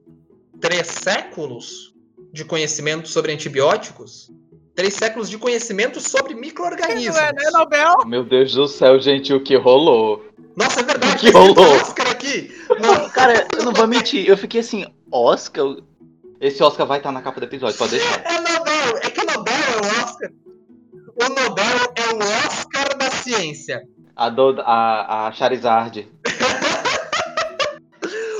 [0.60, 1.94] três séculos
[2.32, 4.30] de conhecimento sobre antibióticos,
[4.74, 7.16] três séculos de conhecimento sobre micro-organismos.
[7.16, 7.94] Não é, né, Nobel?
[8.06, 10.24] Meu Deus do céu, gente, o que rolou?
[10.56, 11.76] Nossa, é verdade, Que tá escrito rolou?
[11.76, 12.54] Oscar aqui.
[12.80, 15.76] Não, Cara, eu não vou mentir, eu fiquei assim, Oscar?
[16.40, 18.22] Esse Oscar vai estar na capa do episódio, pode deixar.
[18.26, 19.10] é Nobel, é
[20.16, 20.30] Oscar.
[21.18, 23.82] O Nobel é o Oscar da ciência.
[24.14, 26.08] A, do, a, a Charizard.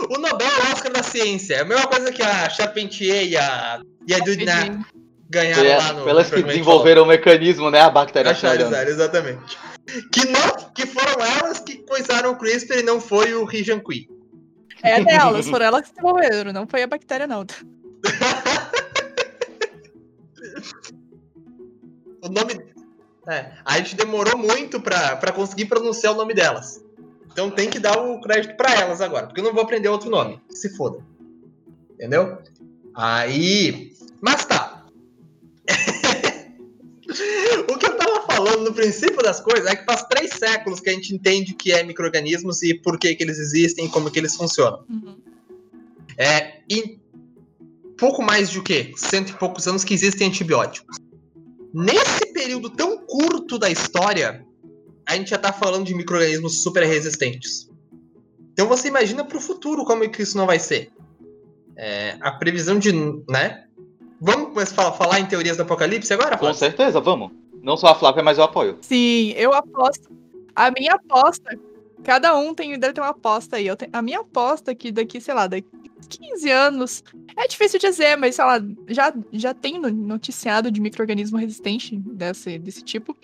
[0.09, 1.55] O Nobel é o Oscar da ciência.
[1.55, 4.87] É a mesma coisa que a Charpentier e a, e a Dudna
[5.29, 6.05] ganharam lá no.
[6.05, 7.81] Pelas que desenvolveram o mecanismo, né?
[7.81, 8.73] A bactéria A Charizard.
[8.73, 9.59] Charizard, exatamente.
[10.13, 14.09] Que, não, que foram elas que coisaram o CRISPR e não foi o Rijan Kui.
[14.81, 17.45] É delas, foram elas que desenvolveram, não foi a bactéria, não.
[22.27, 22.75] O nome.
[23.29, 26.85] É, a gente demorou muito pra, pra conseguir pronunciar o nome delas.
[27.33, 30.09] Então tem que dar o crédito pra elas agora, porque eu não vou aprender outro
[30.09, 30.41] nome.
[30.51, 31.05] Se foda.
[31.93, 32.39] Entendeu?
[32.95, 33.93] Aí.
[34.21, 34.87] Mas tá.
[37.69, 40.89] o que eu tava falando no princípio das coisas é que faz três séculos que
[40.89, 44.11] a gente entende o que é micro-organismos e por que, que eles existem e como
[44.11, 44.85] que eles funcionam.
[44.89, 45.17] Uhum.
[46.17, 46.99] É, e
[47.99, 48.93] pouco mais de o quê?
[48.97, 50.97] Cento e poucos anos que existem antibióticos.
[51.79, 54.43] Nesse período tão curto da história,
[55.07, 57.71] a gente já tá falando de micro-organismos super resistentes.
[58.55, 60.91] Então você imagina pro futuro como é que isso não vai ser.
[61.77, 62.93] É, a previsão de,
[63.29, 63.67] né?
[64.19, 66.31] Vamos começar a falar em teorias do apocalipse agora?
[66.39, 66.59] Com Flávio?
[66.59, 67.33] certeza, vamos.
[67.63, 68.79] Não só a Flávia, mas eu apoio.
[68.81, 70.09] Sim, eu aposto.
[70.55, 71.59] A minha aposta.
[72.03, 73.67] Cada um tem, deve ter uma aposta aí.
[73.67, 77.05] Eu tenho, a minha aposta é que daqui, sei lá, daqui 15 anos.
[77.37, 82.59] É difícil dizer, mas sei lá, já, já tem no- noticiado de micro-organismo resistente desse,
[82.59, 83.17] desse tipo.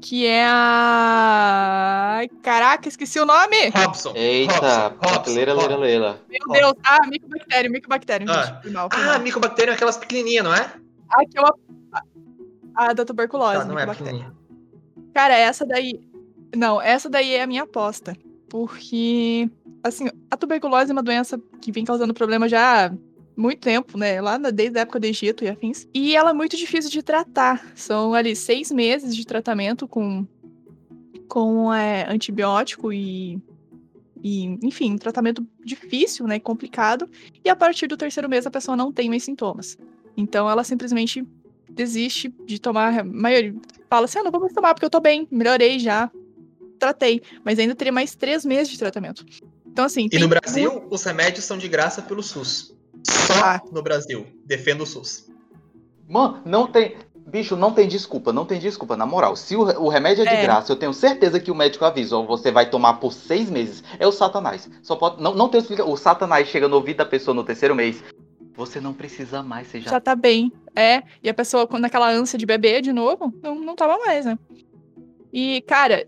[0.00, 2.16] Que é a.
[2.18, 3.70] Ai, Caraca, esqueci o nome!
[3.74, 4.12] Robson.
[4.14, 4.94] Eita,
[5.28, 6.20] leila, leila, leila.
[6.28, 6.40] Meu.
[6.52, 6.74] Deus!
[6.84, 8.26] Ah, micobactéria, micobactéria.
[8.30, 8.42] Ah.
[8.62, 9.20] gente, mal, Ah, mal.
[9.20, 10.70] micobactéria é aquelas pequenininhas, não é?
[11.10, 11.54] Aquela.
[12.74, 13.58] A da tuberculose.
[13.60, 14.34] Tá, não é pequenininha.
[15.14, 15.98] Cara, essa daí.
[16.54, 18.14] Não, essa daí é a minha aposta.
[18.50, 19.48] Porque,
[19.86, 22.92] assim, a tuberculose é uma doença que vem causando problema já há
[23.36, 24.20] muito tempo, né?
[24.20, 25.86] Lá na- desde a época do Egito e afins.
[25.94, 27.72] E ela é muito difícil de tratar.
[27.74, 30.26] São ali seis meses de tratamento com,
[31.28, 33.38] com é, antibiótico e,
[34.22, 36.38] e, enfim, um tratamento difícil, né?
[36.40, 37.08] Complicado.
[37.44, 39.76] E a partir do terceiro mês a pessoa não tem mais sintomas.
[40.16, 41.26] Então ela simplesmente
[41.70, 43.04] desiste de tomar.
[43.04, 43.54] Maioria
[43.90, 46.10] fala assim: ah, não vou mais tomar porque eu tô bem, melhorei já.
[46.78, 49.24] tratei, mas ainda teria mais três meses de tratamento.
[49.76, 50.08] Então, assim.
[50.10, 52.74] E no Brasil, os remédios são de graça pelo SUS.
[53.06, 53.60] Só Ah.
[53.70, 54.26] no Brasil.
[54.46, 55.28] Defenda o SUS.
[56.08, 56.96] Mano, não tem.
[57.26, 58.96] Bicho, não tem desculpa, não tem desculpa.
[58.96, 60.42] Na moral, se o, o remédio é de É.
[60.42, 63.84] graça, eu tenho certeza que o médico avisa, ou você vai tomar por seis meses.
[63.98, 64.66] É o Satanás.
[64.82, 65.22] Só pode.
[65.22, 65.92] Não, não tem explicação.
[65.92, 68.02] O Satanás chega no ouvido da pessoa no terceiro mês.
[68.54, 69.90] Você não precisa mais, você já.
[69.90, 70.50] já tá bem.
[70.74, 74.24] É, e a pessoa, quando naquela ânsia de beber de novo, não, não tava mais,
[74.24, 74.38] né?
[75.30, 76.06] E, cara,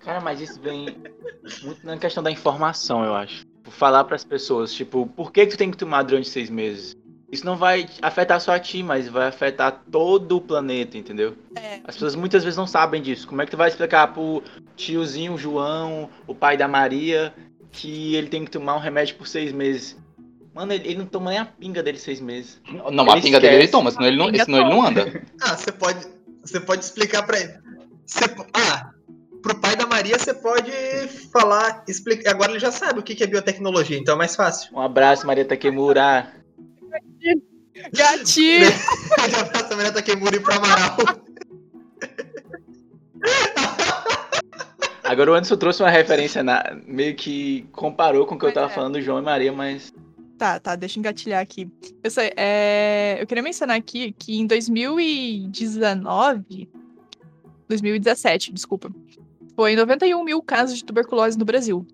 [0.00, 0.96] Cara, mas isso vem
[1.62, 3.44] muito na questão da informação, eu acho.
[3.70, 6.94] Falar pras pessoas, tipo, por que, que tu tem que tomar durante seis meses?
[7.32, 11.34] Isso não vai afetar só a ti, mas vai afetar todo o planeta, entendeu?
[11.56, 11.80] É.
[11.84, 13.26] As pessoas muitas vezes não sabem disso.
[13.26, 14.42] Como é que tu vai explicar pro
[14.76, 17.34] tiozinho João, o pai da Maria,
[17.72, 19.96] que ele tem que tomar um remédio por seis meses?
[20.54, 22.60] Mano, ele, ele não toma nem a pinga dele seis meses.
[22.70, 23.72] Não, a Ele pinga dele ele esquece.
[23.72, 25.22] toma, senão ele não, senão ele não anda.
[25.42, 26.06] Ah, você pode,
[26.44, 27.54] você pode explicar pra ele.
[28.06, 28.90] Você, ah,
[29.44, 30.72] pro pai da Maria você pode
[31.30, 32.30] falar, explicar.
[32.30, 34.74] Agora ele já sabe o que é biotecnologia, então é mais fácil.
[34.74, 36.32] Um abraço, Maria Takemura.
[37.92, 38.70] gatilho!
[39.28, 40.96] Já abraça a Maria Takemura e pro Amaral.
[45.04, 48.72] Agora o Anderson trouxe uma referência na, meio que comparou com o que eu tava
[48.72, 48.74] é.
[48.74, 49.92] falando do João e Maria, mas
[50.38, 51.70] Tá, tá, deixa eu engatilhar aqui.
[52.02, 56.68] Eu, sei, é, eu queria mencionar aqui que em 2019.
[57.68, 58.90] 2017, desculpa.
[59.54, 61.86] Foi 91 mil casos de tuberculose no Brasil.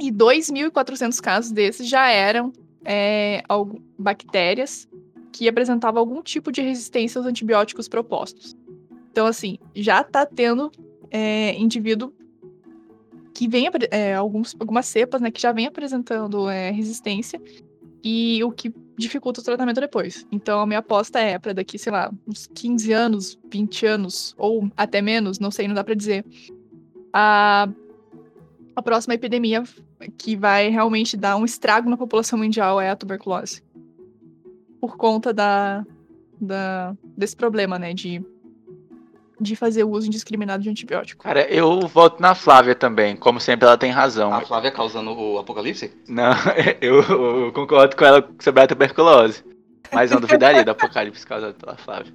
[0.00, 2.52] E 2.400 casos desses já eram
[2.84, 3.42] é,
[3.98, 4.88] bactérias
[5.32, 8.56] que apresentavam algum tipo de resistência aos antibióticos propostos.
[9.10, 10.70] Então, assim, já tá tendo
[11.10, 12.12] é, indivíduo
[13.34, 17.40] que vem é, alguns, algumas cepas, né, que já vem apresentando é, resistência
[18.02, 20.26] e o que dificulta o tratamento depois.
[20.30, 24.68] Então a minha aposta é para daqui, sei lá, uns 15 anos, 20 anos ou
[24.76, 26.24] até menos, não sei, não dá para dizer.
[27.12, 27.68] A
[28.78, 29.64] a próxima epidemia
[30.16, 33.60] que vai realmente dar um estrago na população mundial é a tuberculose.
[34.80, 35.84] Por conta da,
[36.40, 38.24] da desse problema, né, de
[39.40, 41.22] de fazer o uso indiscriminado de antibiótico.
[41.22, 43.16] Cara, eu voto na Flávia também.
[43.16, 44.32] Como sempre, ela tem razão.
[44.32, 45.92] A Flávia causando o apocalipse?
[46.08, 46.32] Não,
[46.80, 47.02] eu,
[47.46, 49.44] eu concordo com ela sobre a tuberculose.
[49.92, 52.12] Mas não duvidaria do apocalipse causado pela Flávia.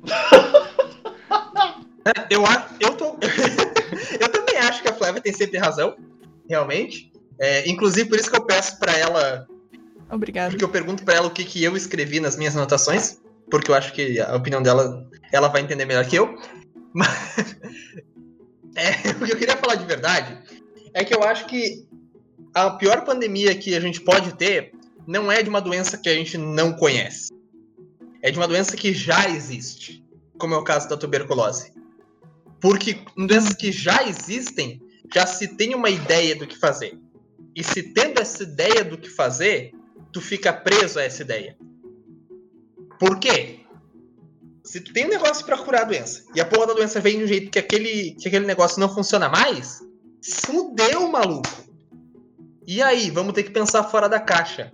[2.29, 3.15] Eu, a- eu, tô,
[4.19, 5.95] eu também acho que a Flávia tem sempre razão,
[6.49, 7.11] realmente.
[7.39, 9.47] É, inclusive, por isso que eu peço pra ela
[10.11, 10.51] Obrigada.
[10.51, 13.19] Porque eu pergunto pra ela o que, que eu escrevi nas minhas anotações,
[13.49, 16.37] porque eu acho que a opinião dela, ela vai entender melhor que eu.
[16.93, 17.09] Mas
[18.75, 20.37] é, o que eu queria falar de verdade
[20.93, 21.87] é que eu acho que
[22.53, 24.73] a pior pandemia que a gente pode ter
[25.07, 27.33] não é de uma doença que a gente não conhece.
[28.21, 30.05] É de uma doença que já existe,
[30.37, 31.73] como é o caso da tuberculose.
[32.61, 34.81] Porque em doenças que já existem,
[35.13, 36.97] já se tem uma ideia do que fazer.
[37.55, 39.73] E se tendo essa ideia do que fazer,
[40.11, 41.57] tu fica preso a essa ideia.
[42.97, 43.59] Por quê?
[44.73, 47.19] Se tu tem um negócio pra curar a doença e a porra da doença vem
[47.19, 49.83] de um jeito que aquele, que aquele negócio não funciona mais,
[50.19, 51.47] fudeu, maluco.
[52.65, 54.71] E aí, vamos ter que pensar fora da caixa.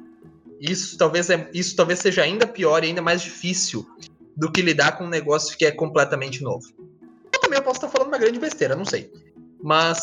[0.58, 3.86] Isso talvez, é, isso talvez seja ainda pior e ainda mais difícil
[4.38, 6.66] do que lidar com um negócio que é completamente novo.
[7.34, 9.12] Eu também posso estar falando uma grande besteira, não sei.
[9.62, 10.00] Mas,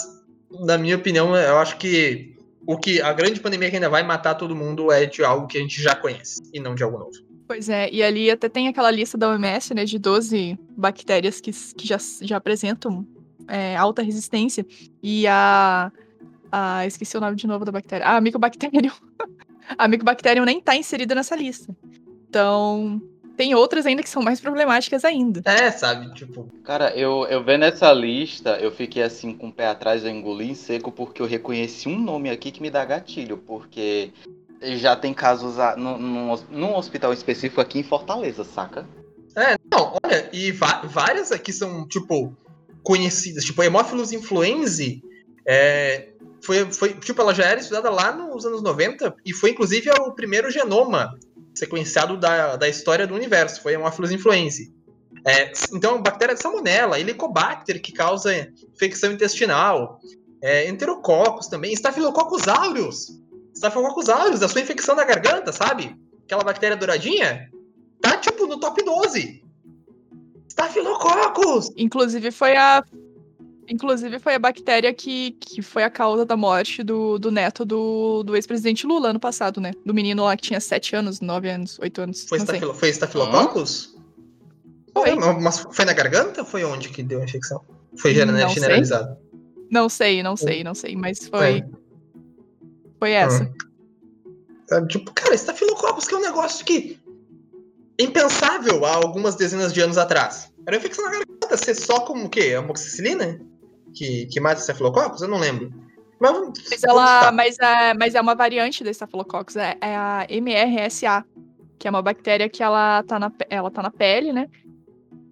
[0.60, 2.36] na minha opinião, eu acho que
[2.66, 5.56] o que a grande pandemia que ainda vai matar todo mundo é de algo que
[5.56, 7.25] a gente já conhece e não de algo novo.
[7.46, 11.52] Pois é, e ali até tem aquela lista da OMS, né, de 12 bactérias que,
[11.52, 13.06] que já, já apresentam
[13.48, 14.66] é, alta resistência.
[15.02, 15.92] E a,
[16.50, 16.86] a.
[16.86, 18.06] Esqueci o nome de novo da bactéria.
[18.06, 18.92] Ah, a Mycobacterium.
[19.78, 21.74] a Mycobacterium nem tá inserida nessa lista.
[22.28, 23.00] Então,
[23.36, 25.42] tem outras ainda que são mais problemáticas ainda.
[25.44, 26.12] É, sabe?
[26.14, 30.10] Tipo, Cara, eu, eu vendo essa lista, eu fiquei assim com o pé atrás, eu
[30.10, 34.10] engoli em seco, porque eu reconheci um nome aqui que me dá gatilho, porque
[34.62, 38.86] já tem casos a- num, num, num hospital específico aqui em Fortaleza, saca?
[39.70, 42.34] não, olha, e várias aqui são, tipo,
[42.82, 43.44] conhecidas.
[43.44, 45.02] Tipo, Hemophilus influenzae
[45.46, 46.08] é,
[46.42, 50.12] foi, foi, tipo, ela já era estudada lá nos anos 90 e foi, inclusive, o
[50.12, 51.12] primeiro genoma
[51.54, 53.62] sequenciado da, da história do universo.
[53.62, 54.74] Foi Hemophilus influenzae.
[55.26, 58.32] É, então, bactéria de salmonella, helicobacter, que causa
[58.74, 59.98] infecção intestinal,
[60.42, 60.68] é,
[61.50, 63.08] também, Staphylococcus aureus.
[63.56, 65.96] Staphylococcus aureus, a sua infecção da garganta, sabe?
[66.24, 67.50] Aquela bactéria douradinha,
[68.02, 69.42] tá, tipo, no top 12.
[70.48, 71.70] Staphylococcus!
[71.76, 72.84] Inclusive foi a.
[73.68, 78.22] Inclusive foi a bactéria que, que foi a causa da morte do, do neto do,
[78.22, 79.72] do ex-presidente Lula ano passado, né?
[79.84, 82.24] Do menino lá que tinha 7 anos, 9 anos, 8 anos.
[82.28, 82.54] Foi, não sei.
[82.56, 83.96] stafilo, foi Staphylococcus?
[84.94, 85.14] Foi.
[85.40, 87.60] Mas foi na garganta ou foi onde que deu a infecção?
[87.96, 88.54] Foi Não gener- sei.
[88.54, 89.16] generalizado.
[89.68, 91.58] Não sei, não sei, não sei, mas foi.
[91.58, 91.68] É.
[92.98, 93.44] Foi essa.
[93.44, 93.52] Hum.
[94.68, 96.98] Sabe, tipo, cara, estafilococcus que é um negócio que.
[97.98, 100.52] impensável há algumas dezenas de anos atrás.
[100.66, 102.54] Era infecção na garganta, ser só como o quê?
[102.58, 103.40] Amoxicilina?
[103.94, 105.22] Que, que mata estafilococcus?
[105.22, 105.72] Eu não lembro.
[106.18, 106.32] Mas,
[106.70, 111.24] mas ela, mas, é, mas é uma variante da estafilococcus, é, é a MRSA,
[111.78, 114.48] que é uma bactéria que ela tá na, ela tá na pele, né?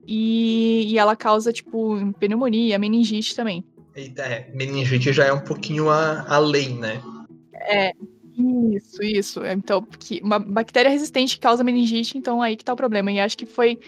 [0.07, 3.65] E, e ela causa, tipo, pneumonia, meningite também.
[3.97, 7.01] Eita, é, meningite já é um pouquinho a, além, né?
[7.65, 7.93] É,
[8.37, 9.45] isso, isso.
[9.45, 13.11] Então, porque uma bactéria resistente causa meningite, então aí que tá o problema.
[13.13, 13.79] E acho que foi.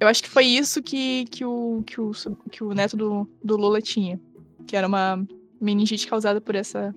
[0.00, 2.12] Eu acho que foi isso que, que, o, que, o,
[2.50, 4.18] que o neto do, do Lula tinha.
[4.66, 5.24] Que era uma
[5.60, 6.94] meningite causada por essa,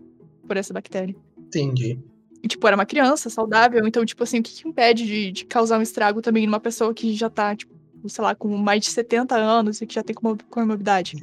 [0.48, 1.16] por essa bactéria.
[1.38, 2.00] Entendi.
[2.42, 5.46] E, tipo, era uma criança saudável, então, tipo assim, o que, que impede de, de
[5.46, 7.74] causar um estrago também numa pessoa que já tá, tipo,
[8.08, 11.16] sei lá, com mais de 70 anos e que já tem comorbidade?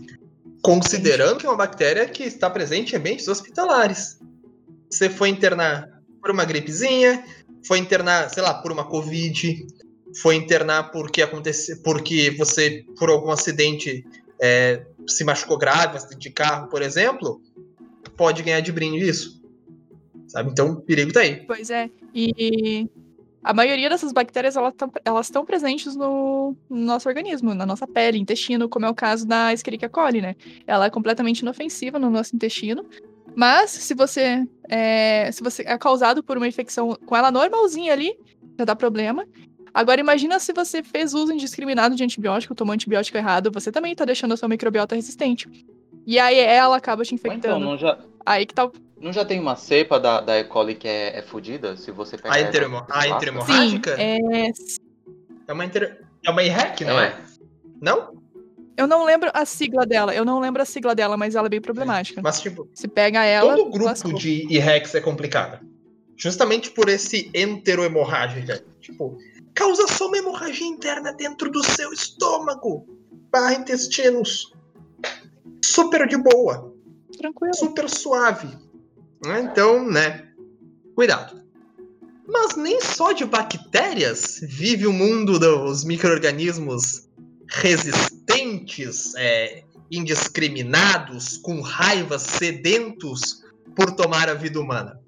[0.62, 4.18] Considerando que é uma bactéria que está presente em ambientes hospitalares.
[4.93, 5.88] Você foi internar
[6.20, 7.24] por uma gripezinha,
[7.66, 9.66] foi internar, sei lá, por uma covid,
[10.20, 14.05] foi internar porque aconteceu, porque você, por algum acidente,
[14.38, 17.40] é, se machucou grave, acidente de carro, por exemplo,
[18.18, 19.43] pode ganhar de brinde isso.
[20.28, 20.51] Sabe?
[20.51, 21.47] Então, o perigo tá aí.
[21.47, 21.88] Pois é.
[22.14, 22.86] E
[23.43, 28.18] a maioria dessas bactérias, elas estão elas presentes no, no, nosso organismo, na nossa pele,
[28.18, 30.36] intestino, como é o caso da Escherichia coli, né?
[30.66, 32.84] Ela é completamente inofensiva no nosso intestino,
[33.35, 38.16] mas se você é, se você é causado por uma infecção com ela normalzinha ali,
[38.59, 39.26] já dá problema.
[39.74, 44.05] Agora imagina se você fez uso indiscriminado de antibiótico, tomou antibiótico errado, você também tá
[44.05, 45.49] deixando a sua microbiota resistente.
[46.07, 47.57] E aí ela acaba te então, infectando.
[47.57, 47.99] Então, não já...
[48.24, 48.70] Aí que tá
[49.01, 50.45] Não já tem uma cepa da, da E.
[50.45, 51.76] coli que é, é fodida?
[51.76, 52.35] Se você pegar.
[52.35, 52.87] A, intermo...
[52.91, 53.97] a interhemorrágica?
[53.97, 54.51] Sim, é...
[55.49, 56.03] é uma inter...
[56.24, 57.16] É uma IREC, não é?
[57.80, 58.22] Não?
[58.77, 61.51] Eu não lembro a sigla dela, eu não lembro a sigla dela, mas ela é
[61.51, 62.20] bem problemática.
[62.23, 63.57] Mas, tipo, se pega ela.
[63.57, 64.14] Todo grupo lascou.
[64.14, 65.64] de IREX é complicado.
[66.16, 68.64] Justamente por esse enterohemorrágica.
[68.81, 69.18] Tipo,
[69.55, 72.87] causa só uma hemorragia interna dentro do seu estômago,
[73.31, 74.53] barra intestinos.
[75.64, 76.73] Super de boa.
[77.16, 77.55] Tranquilo.
[77.55, 78.49] Super suave.
[79.25, 79.41] Né?
[79.41, 80.29] Então, né?
[80.95, 81.43] Cuidado.
[82.27, 87.09] Mas nem só de bactérias vive o mundo dos micro-organismos
[87.49, 88.22] resistentes,
[89.16, 93.43] é, indiscriminados, com raiva, sedentos
[93.76, 95.01] por tomar a vida humana.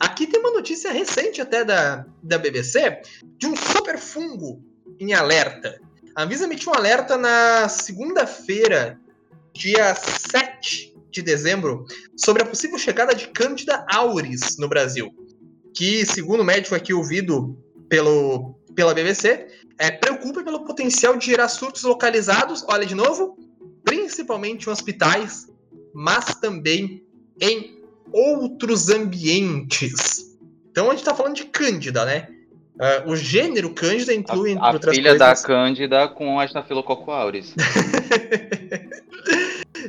[0.00, 3.02] Aqui tem uma notícia recente até da, da BBC
[3.38, 4.62] de um super fungo
[4.98, 5.80] em alerta.
[6.14, 8.98] A Anvisa emitiu um alerta na segunda-feira,
[9.52, 15.14] dia 7 de dezembro, sobre a possível chegada de Candida auris no Brasil.
[15.74, 17.56] Que, segundo o médico aqui ouvido
[17.88, 19.46] pelo, pela BBC,
[19.78, 23.36] é, preocupa pelo potencial de gerar surtos localizados, olha de novo,
[23.84, 25.48] principalmente em hospitais,
[25.94, 27.04] mas também
[27.40, 27.78] em
[28.12, 30.36] outros ambientes.
[30.70, 32.28] Então a gente está falando de Cândida, né?
[32.74, 35.42] Uh, o gênero Cândida inclui, a, entre outras filha coisas...
[35.42, 37.54] da Cândida com a Staphylococcus aureus.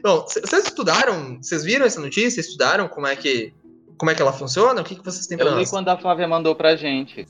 [0.03, 2.41] Bom, vocês estudaram, vocês viram essa notícia?
[2.41, 3.53] Estudaram como é que
[3.97, 4.81] como é que ela funciona?
[4.81, 7.25] O que, que vocês têm para Eu li quando a Flávia mandou pra gente.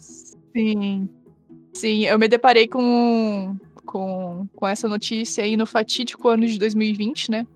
[0.56, 1.08] Sim.
[1.74, 7.32] Sim, eu me deparei com, com, com essa notícia aí no fatídico ano de 2020,
[7.32, 7.48] né?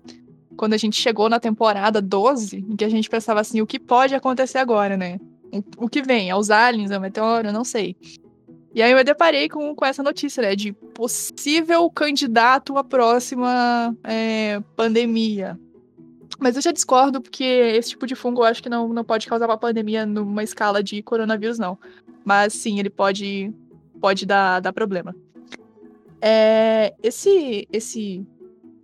[0.56, 3.78] Quando a gente chegou na temporada 12, em que a gente pensava assim, o que
[3.78, 5.20] pode acontecer agora, né?
[5.52, 6.28] O, o que vem?
[6.28, 7.52] É os aliens, é o meteoro?
[7.52, 7.96] Não sei.
[8.74, 10.56] E aí eu me deparei com, com essa notícia, né?
[10.56, 15.58] De possível candidato à próxima é, pandemia.
[16.40, 19.26] Mas eu já discordo, porque esse tipo de fungo eu acho que não, não pode
[19.26, 21.78] causar uma pandemia numa escala de coronavírus, não.
[22.24, 23.52] Mas sim, ele pode
[24.00, 25.14] pode dar, dar problema.
[26.20, 28.26] É, esse, esse,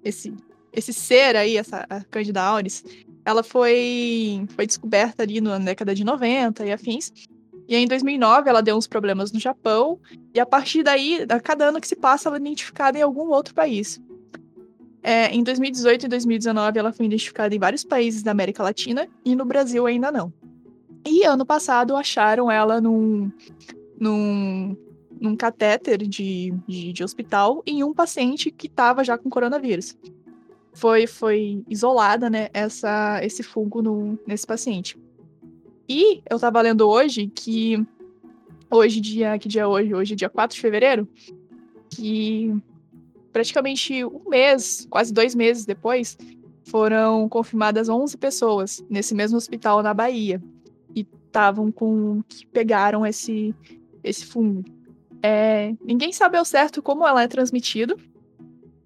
[0.05, 0.35] esse,
[0.73, 2.85] esse ser aí, essa Candida auris,
[3.25, 7.13] ela foi, foi descoberta ali na década de 90 e afins.
[7.67, 9.99] E aí, em 2009, ela deu uns problemas no Japão.
[10.35, 13.31] E a partir daí, a cada ano que se passa, ela é identificada em algum
[13.31, 14.01] outro país.
[15.03, 19.35] É, em 2018 e 2019, ela foi identificada em vários países da América Latina e
[19.35, 20.33] no Brasil ainda não.
[21.07, 23.31] E ano passado acharam ela num,
[23.99, 24.75] num
[25.25, 29.97] num catéter de, de, de hospital em um paciente que estava já com coronavírus.
[30.75, 34.99] Foi, foi isolada, né, essa, esse fungo no, nesse paciente.
[35.89, 37.83] E eu estava lendo hoje que
[38.71, 39.95] hoje dia, que dia é hoje?
[39.95, 41.09] Hoje é dia 4 de fevereiro,
[41.89, 42.55] que
[43.33, 46.19] praticamente um mês, quase dois meses depois,
[46.65, 50.43] foram confirmadas 11 pessoas nesse mesmo hospital na Bahia
[50.95, 53.55] e estavam com que pegaram esse
[54.03, 54.63] esse fungo.
[55.27, 57.97] É, ninguém sabe ao certo como ela é transmitida,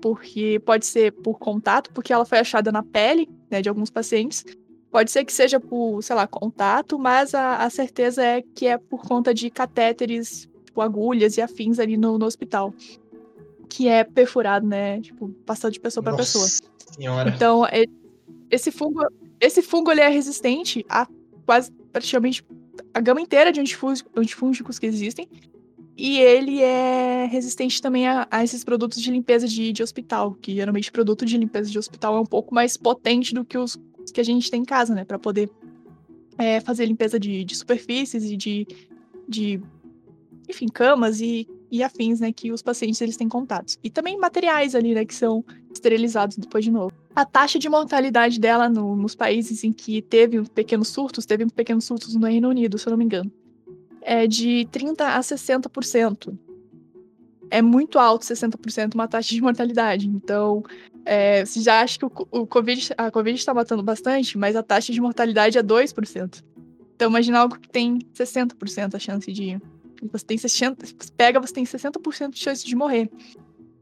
[0.01, 4.45] porque pode ser por contato, porque ela foi achada na pele né, de alguns pacientes.
[4.89, 8.78] Pode ser que seja por, sei lá, contato, mas a, a certeza é que é
[8.78, 12.72] por conta de catéteres, tipo, agulhas e afins ali no, no hospital.
[13.68, 15.01] Que é perfurado, né?
[15.01, 16.47] Tipo, passando de pessoa para pessoa.
[16.95, 17.32] Senhora.
[17.34, 17.64] Então,
[18.49, 19.05] esse fungo,
[19.41, 21.09] esse fungo ele é resistente a
[21.45, 22.47] quase praticamente
[22.95, 25.28] a gama inteira de antifúngicos que existem.
[25.99, 30.55] E ele é resistente também a, a esses produtos de limpeza de, de, hospital, que
[30.55, 33.76] geralmente produto de limpeza de hospital é um pouco mais potente do que os
[34.14, 35.05] que a gente tem em casa, né?
[35.05, 35.51] Para poder
[36.38, 38.66] é, fazer limpeza de, de superfícies e de,
[39.28, 39.61] de,
[40.49, 42.32] enfim, camas e, e afins, né?
[42.32, 43.76] Que os pacientes eles têm contatos.
[43.82, 45.05] E também materiais ali, né?
[45.05, 46.92] Que são esterilizados depois de novo.
[47.12, 51.84] A taxa de mortalidade dela no, nos países em que teve pequenos surtos, teve pequenos
[51.84, 53.32] surtos no Reino Unido, se eu não me engano
[54.03, 56.38] é de 30% a 60%.
[57.51, 60.07] É muito alto 60% uma taxa de mortalidade.
[60.07, 60.62] Então,
[61.05, 64.62] é, você já acha que o, o COVID, a Covid está matando bastante, mas a
[64.62, 66.44] taxa de mortalidade é 2%.
[66.94, 69.59] Então, imagina algo que tem 60% a chance de.
[70.12, 73.11] Você tem 60%, pega, você tem 60% de chance de morrer.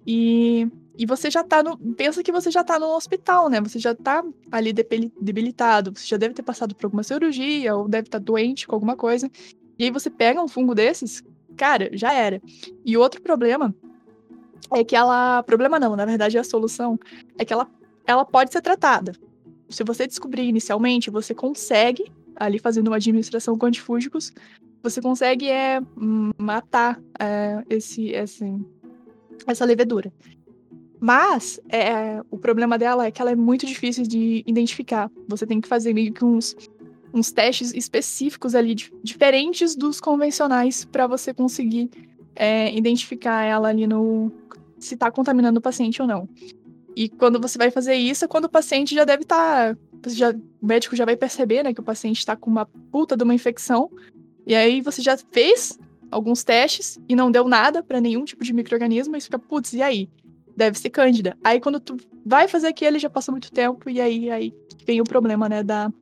[0.06, 1.76] E, e você já tá no.
[1.94, 3.60] Pensa que você já tá no hospital, né?
[3.60, 8.06] Você já tá ali debilitado, você já deve ter passado por alguma cirurgia, ou deve
[8.06, 9.30] estar tá doente com alguma coisa.
[9.78, 11.22] E aí você pega um fungo desses,
[11.56, 12.40] cara, já era.
[12.84, 13.74] E outro problema
[14.72, 15.42] é que ela.
[15.42, 16.98] Problema não, na verdade é a solução.
[17.38, 17.68] É que ela,
[18.06, 19.12] ela pode ser tratada.
[19.68, 24.32] Se você descobrir inicialmente, você consegue, ali fazendo uma administração com antifúngicos,
[24.82, 25.80] você consegue é,
[26.38, 28.44] matar é, esse, esse,
[29.46, 30.12] essa levedura.
[31.00, 35.10] Mas é, o problema dela é que ela é muito difícil de identificar.
[35.28, 36.56] Você tem que fazer meio que uns
[37.16, 41.90] uns testes específicos ali, diferentes dos convencionais, para você conseguir
[42.34, 44.30] é, identificar ela ali no.
[44.78, 46.28] se está contaminando o paciente ou não.
[46.94, 49.74] E quando você vai fazer isso, é quando o paciente já deve estar.
[49.74, 53.16] Tá, já, o médico já vai perceber né, que o paciente está com uma puta
[53.16, 53.90] de uma infecção.
[54.46, 55.78] E aí você já fez
[56.10, 59.82] alguns testes e não deu nada para nenhum tipo de microorganismo, e fica, putz, e
[59.82, 60.08] aí?
[60.56, 61.36] Deve ser cândida.
[61.42, 64.54] Aí quando tu vai fazer aquilo, já passou muito tempo, e aí, aí
[64.86, 65.92] vem o problema, né, da,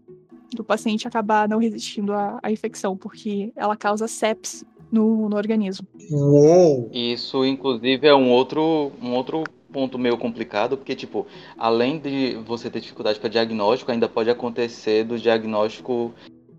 [0.53, 5.87] do paciente acabar não resistindo à, à infecção, porque ela causa sepsis no, no organismo.
[6.11, 6.89] Uou!
[6.93, 11.27] Isso, inclusive, é um outro, um outro ponto meio complicado, porque, tipo,
[11.59, 16.15] além de você ter dificuldade para diagnóstico, ainda pode acontecer do diagnóstico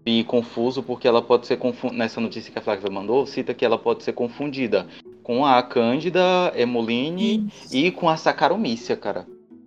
[0.05, 1.97] e confuso, porque ela pode ser confundida.
[1.97, 4.85] Nessa notícia que a Flávia mandou, cita que ela pode ser confundida
[5.23, 6.21] com a Cândida,
[6.55, 7.75] Emoline Isso.
[7.75, 9.25] e com a Saccharomyces, cara.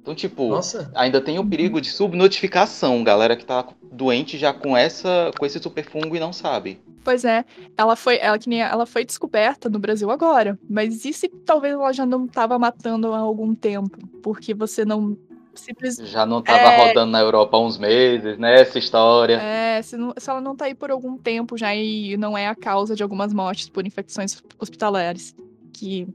[0.09, 0.91] Então, tipo, Nossa.
[0.95, 5.59] ainda tem o perigo de subnotificação, galera que tá doente já com essa com esse
[5.59, 6.81] superfungo e não sabe.
[7.05, 7.45] Pois é,
[7.77, 11.75] ela foi, ela que nem ela foi descoberta no Brasil agora, mas e se talvez
[11.75, 15.15] ela já não estava matando há algum tempo, porque você não
[15.55, 16.87] simplesmente já não estava é...
[16.87, 19.35] rodando na Europa há uns meses, né, essa história.
[19.35, 22.47] É, se, não, se ela não tá aí por algum tempo já e não é
[22.47, 25.37] a causa de algumas mortes por infecções hospitalares,
[25.71, 26.09] que,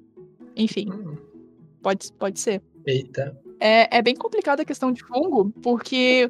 [0.55, 1.15] enfim, hum.
[1.79, 2.59] pode pode ser.
[2.87, 3.42] Eita.
[3.65, 6.29] É, é bem complicada a questão de fungo, porque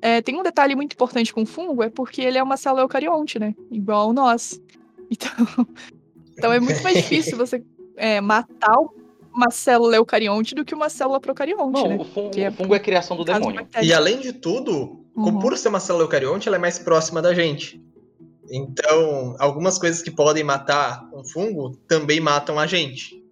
[0.00, 3.38] é, tem um detalhe muito importante com fungo, é porque ele é uma célula eucarionte,
[3.38, 3.54] né?
[3.70, 4.58] Igual nós.
[5.12, 5.66] Então,
[6.30, 7.62] então é muito mais difícil você
[7.98, 8.78] é, matar
[9.30, 11.98] uma célula eucarionte do que uma célula procarionte, Bom, né?
[12.00, 13.68] O fungo, é, o fungo é criação do demônio.
[13.82, 15.38] E além de tudo, uhum.
[15.38, 17.78] por ser uma célula eucarionte, ela é mais próxima da gente.
[18.50, 23.22] Então, algumas coisas que podem matar um fungo também matam a gente.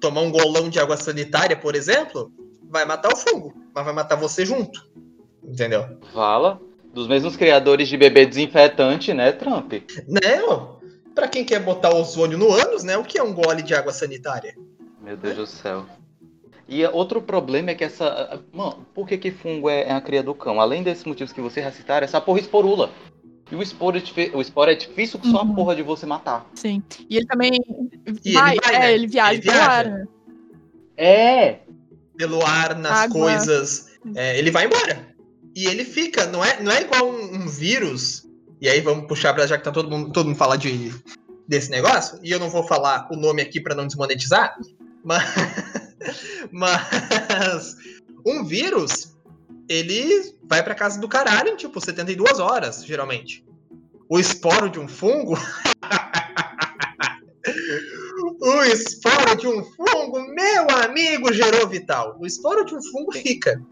[0.00, 2.32] Tomar um golão de água sanitária, por exemplo,
[2.70, 4.88] vai matar o fungo, mas vai matar você junto.
[5.44, 5.98] Entendeu?
[6.14, 6.60] Fala.
[6.94, 9.72] Dos mesmos criadores de bebê desinfetante, né, Trump?
[10.08, 10.76] Né, ó.
[11.14, 12.96] Pra quem quer botar ozônio no ânus, né?
[12.96, 14.56] O que é um gole de água sanitária?
[15.02, 15.86] Meu Deus do céu.
[16.68, 18.40] E outro problema é que essa.
[18.52, 20.60] Mano, por que, que fungo é, é a cria do cão?
[20.60, 22.90] Além desses motivos que você já citaram, essa porra esporula.
[23.50, 25.54] E o esporo é, o esporo é difícil que só a uhum.
[25.54, 26.48] porra de você matar.
[26.54, 26.80] Sim.
[27.08, 27.52] E ele também.
[28.24, 28.94] E vai, ele vai, é, né?
[28.94, 30.08] ele viaja, ele viaja.
[30.96, 31.58] É
[32.20, 33.18] pelo ar, nas Água.
[33.18, 33.86] coisas.
[34.14, 35.08] É, ele vai embora.
[35.56, 38.28] E ele fica, não é, não é igual um, um vírus.
[38.60, 40.92] E aí vamos puxar para já que tá todo mundo, todo mundo fala de,
[41.48, 42.20] desse negócio.
[42.22, 44.54] E eu não vou falar o nome aqui para não desmonetizar.
[45.02, 45.24] Mas,
[46.52, 47.76] mas
[48.26, 49.16] um vírus,
[49.66, 53.42] ele vai para casa do caralho em tipo 72 horas, geralmente.
[54.10, 55.38] O esporo de um fungo
[58.50, 62.16] O esporo de um fungo, meu amigo, gerou vital.
[62.18, 63.62] O esporo de um fungo fica.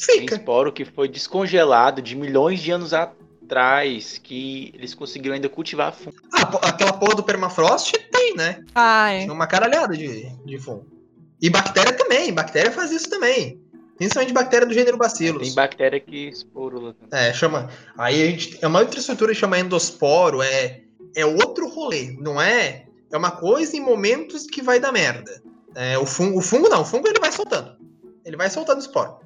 [0.00, 0.26] Fica.
[0.26, 5.92] Tem esporo que foi descongelado de milhões de anos atrás, que eles conseguiram ainda cultivar
[5.92, 6.16] fungo.
[6.32, 8.64] Ah, aquela porra do permafrost tem, né?
[8.74, 9.20] Ah, é.
[9.20, 10.86] Tem uma caralhada de, de fungo.
[11.40, 13.60] E bactéria também, bactéria faz isso também.
[13.96, 15.42] Principalmente bactéria do gênero bacilos.
[15.42, 16.94] Tem bactéria que esporula.
[17.10, 17.68] É, chama.
[17.96, 18.58] Aí a gente.
[18.62, 20.82] É uma outra estrutura que chama endosporo, é,
[21.16, 22.87] é outro rolê, não é?
[23.12, 25.42] É uma coisa em momentos que vai dar merda.
[25.74, 27.76] É, o, fungo, o fungo não, o fungo ele vai soltando.
[28.24, 29.16] Ele vai soltando esporo.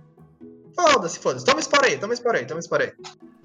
[0.75, 1.45] Foda-se, foda-se.
[1.45, 2.93] Toma esporo aí, toma esporo aí, toma esporo aí.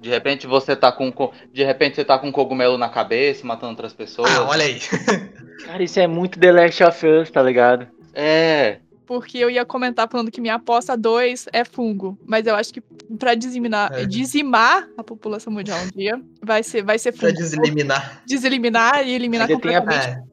[0.00, 1.10] De repente você tá com.
[1.12, 4.30] co- De repente você tá com um cogumelo na cabeça, matando outras pessoas.
[4.30, 4.78] Ah, olha aí.
[5.66, 7.86] Cara, isso é muito The Last of Us, tá ligado?
[8.14, 8.78] É.
[9.04, 12.18] Porque eu ia comentar falando que minha aposta 2 é fungo.
[12.26, 12.80] Mas eu acho que
[13.18, 14.04] pra dizimar, É.
[14.06, 17.40] dizimar a população mundial um dia, vai ser, vai ser pra fungo.
[17.40, 18.22] deseliminar.
[18.26, 20.18] Deseliminar e eliminar Ainda tem a- completamente.
[20.24, 20.27] É.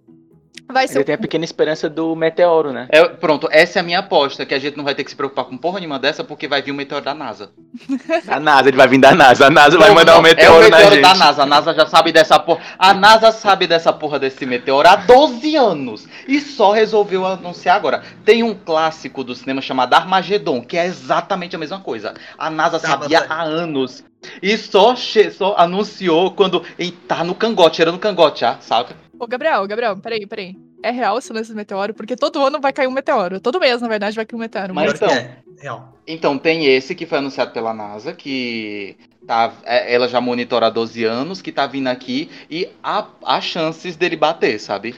[0.68, 2.88] Vai ser tem a pequena esperança do meteoro, né?
[2.90, 5.16] É, Pronto, essa é a minha aposta, que a gente não vai ter que se
[5.16, 7.52] preocupar com porra nenhuma dessa, porque vai vir um meteoro da NASA.
[8.26, 9.48] Da NASA, ele vai vir da NASA.
[9.48, 11.20] A NASA vai mandar não, um meteoro, é o meteoro na da gente.
[11.20, 11.44] NASA.
[11.44, 12.62] A NASA já sabe dessa porra.
[12.80, 16.08] A NASA sabe dessa porra desse meteoro há 12 anos.
[16.28, 18.04] E só resolveu anunciar agora.
[18.24, 22.14] Tem um clássico do cinema chamado Armagedon, que é exatamente a mesma coisa.
[22.38, 24.04] A NASA Tá, sabia há anos.
[24.42, 26.64] E só, só anunciou quando.
[26.80, 28.96] E tá no cangote, era no cangote, já, saca?
[29.20, 30.56] Ô, Gabriel, Gabriel, peraí, peraí.
[30.84, 31.94] É real esse lance do meteoro?
[31.94, 33.40] Porque todo ano vai cair um meteoro.
[33.40, 34.74] Todo mês, na verdade, vai cair um meteoro.
[34.76, 35.94] Mas que então- é, real.
[36.08, 38.96] Então, tem esse que foi anunciado pela NASA, que
[39.26, 43.42] tá, é, ela já monitora há 12 anos, que tá vindo aqui, e há, há
[43.42, 44.94] chances dele bater, sabe?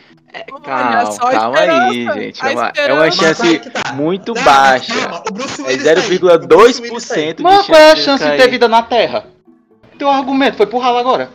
[0.51, 2.45] Olha Calma, calma aí, gente.
[2.45, 3.93] É uma, é uma Mas chance tá.
[3.93, 4.93] muito Não, baixa.
[4.93, 6.01] mas calma, o Bruce É Willis tá tá.
[6.01, 8.41] 0,2% de Mas qual é a chance chance de cair.
[8.41, 9.26] ter vida na Terra?
[9.97, 11.30] Teu argumento foi pro ralo agora.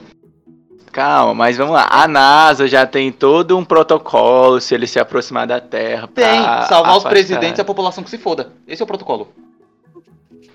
[0.93, 1.88] Calma, mas vamos lá.
[1.90, 6.07] A NASA já tem todo um protocolo se ele se aproximar da Terra.
[6.07, 7.09] pra Tem, salvar os afastar.
[7.11, 8.53] presidentes e a população que se foda.
[8.68, 9.32] Esse é o protocolo.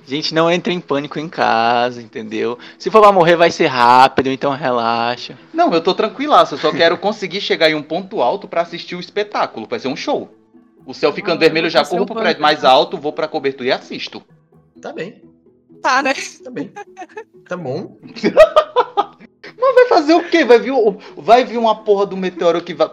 [0.06, 2.58] Gente, não entre em pânico em casa, entendeu?
[2.80, 5.38] Se for pra morrer, vai ser rápido, então relaxa.
[5.54, 8.96] Não, eu tô tranquilaço, eu só quero conseguir chegar em um ponto alto pra assistir
[8.96, 9.68] o espetáculo.
[9.70, 10.34] Vai ser um show.
[10.86, 12.24] O céu ficando Ah, vermelho, eu já corro pro banco.
[12.24, 14.24] prédio mais alto, vou pra cobertura e assisto.
[14.82, 15.22] Tá bem,
[15.82, 16.14] Tá, né?
[16.42, 16.72] tá bem.
[17.50, 17.98] Tá bom.
[19.58, 20.46] Vai fazer o quê?
[20.46, 20.74] Vai vir,
[21.16, 22.90] vai vir uma porra do meteoro que vai.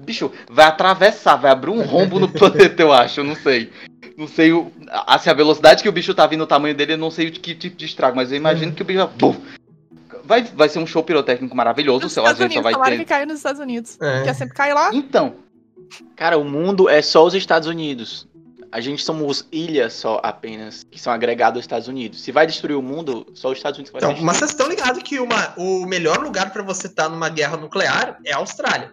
[0.00, 3.70] Bicho, vai atravessar, vai abrir um rombo no planeta, eu acho, eu não sei.
[4.16, 4.70] Não sei o,
[5.06, 7.32] assim, a velocidade que o bicho tá vindo, o tamanho dele, eu não sei o
[7.32, 9.36] que tipo de estrago, mas eu imagino que o bicho vai.
[10.22, 12.92] Vai, vai ser um show pirotécnico maravilhoso, Nos o às Estados vezes só vai falaram
[12.92, 13.08] que ter.
[13.08, 13.98] caiu nos Estados Unidos.
[14.00, 14.22] É.
[14.22, 14.90] Quer sempre cair lá?
[14.92, 15.34] Então,
[16.16, 18.28] Cara, o mundo é só os Estados Unidos.
[18.72, 22.20] A gente somos ilhas só apenas, que são agregados aos Estados Unidos.
[22.22, 24.26] Se vai destruir o mundo, só os Estados Unidos vai Então, destruir.
[24.26, 28.18] mas vocês estão ligados que uma, o melhor lugar pra você estar numa guerra nuclear
[28.24, 28.92] é a Austrália.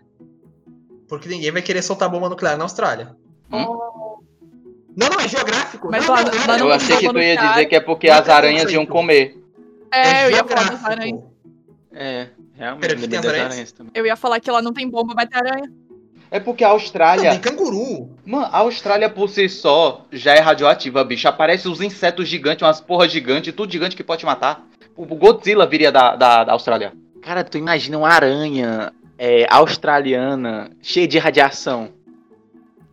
[1.07, 3.15] Porque ninguém vai querer soltar bomba nuclear na Austrália.
[3.51, 4.17] Hum?
[4.95, 5.89] Não, não, é geográfico.
[5.91, 7.75] Mas não, lá- não, não, lá não, não eu achei que tu ia dizer que
[7.75, 9.37] é porque as aranhas iam comer.
[9.91, 11.21] É, eu ia falar das aranhas.
[11.93, 12.81] É, realmente.
[12.81, 13.51] Peraí, porque tem lembrei as das aranhas?
[13.51, 13.91] aranhas também.
[13.93, 15.71] Eu ia falar que lá não tem bomba, vai ter aranha.
[16.29, 17.31] É porque a Não, Austrália.
[17.31, 18.09] tem canguru.
[18.25, 21.27] Mano, a Austrália por si só já é radioativa, bicho.
[21.27, 24.65] Aparece os insetos gigantes, umas porras gigantes, tudo gigante que pode te matar.
[24.95, 26.91] O Godzilla viria da, da, da Austrália.
[27.21, 31.89] Cara, tu imagina uma aranha é, australiana cheia de radiação,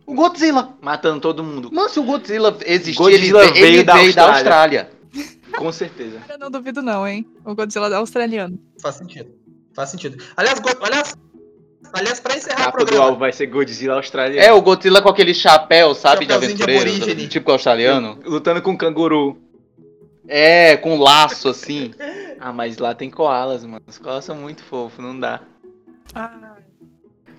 [0.05, 0.73] O Godzilla.
[0.81, 1.69] matando todo mundo.
[1.73, 4.89] Mano, se o Godzilla existir, Godzilla ele, veio ele da veio da Austrália.
[4.89, 4.89] Austrália.
[5.57, 6.19] Com certeza.
[6.29, 7.25] Eu não duvido, não, hein?
[7.45, 8.59] O Godzilla é australiano.
[8.81, 9.29] Faz sentido.
[9.73, 10.23] Faz sentido.
[10.37, 11.15] Aliás, go- aliás,
[11.95, 13.05] aliás pra A encerrar o capa do programa.
[13.05, 14.45] alvo vai ser Godzilla australiano.
[14.47, 17.27] É, o Godzilla com aquele chapéu, sabe, de de aventureiro, aborígene.
[17.27, 18.19] tipo australiano.
[18.25, 19.37] Lutando com um canguru.
[20.27, 21.93] É, com laço, assim.
[22.39, 23.81] Ah, mas lá tem koalas, mano.
[23.87, 25.41] Os koalas são muito fofos, não dá.
[26.13, 26.55] Ah,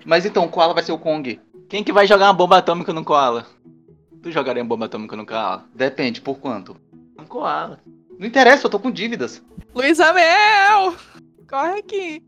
[0.05, 1.39] Mas então, o Koala vai ser o Kong.
[1.67, 3.45] Quem que vai jogar uma bomba atômica no koala?
[4.23, 5.65] Tu jogaria uma bomba atômica no koala?
[5.75, 6.77] Depende, por quanto?
[7.19, 7.79] Um koala.
[8.17, 9.41] Não interessa, eu tô com dívidas.
[9.75, 10.95] Luiz Amel!
[11.49, 12.23] Corre aqui.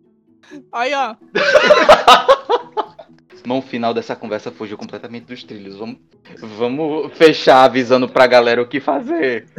[0.72, 1.16] Aí, ó.
[3.46, 5.78] Mão final dessa conversa fugiu completamente dos trilhos.
[5.78, 5.98] Vamos,
[6.58, 9.48] vamos fechar avisando pra galera o que fazer.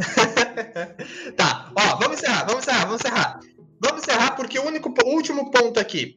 [1.35, 3.39] Tá, ó, vamos encerrar, vamos encerrar, vamos encerrar.
[3.79, 6.15] Vamos encerrar porque o único, o último ponto aqui.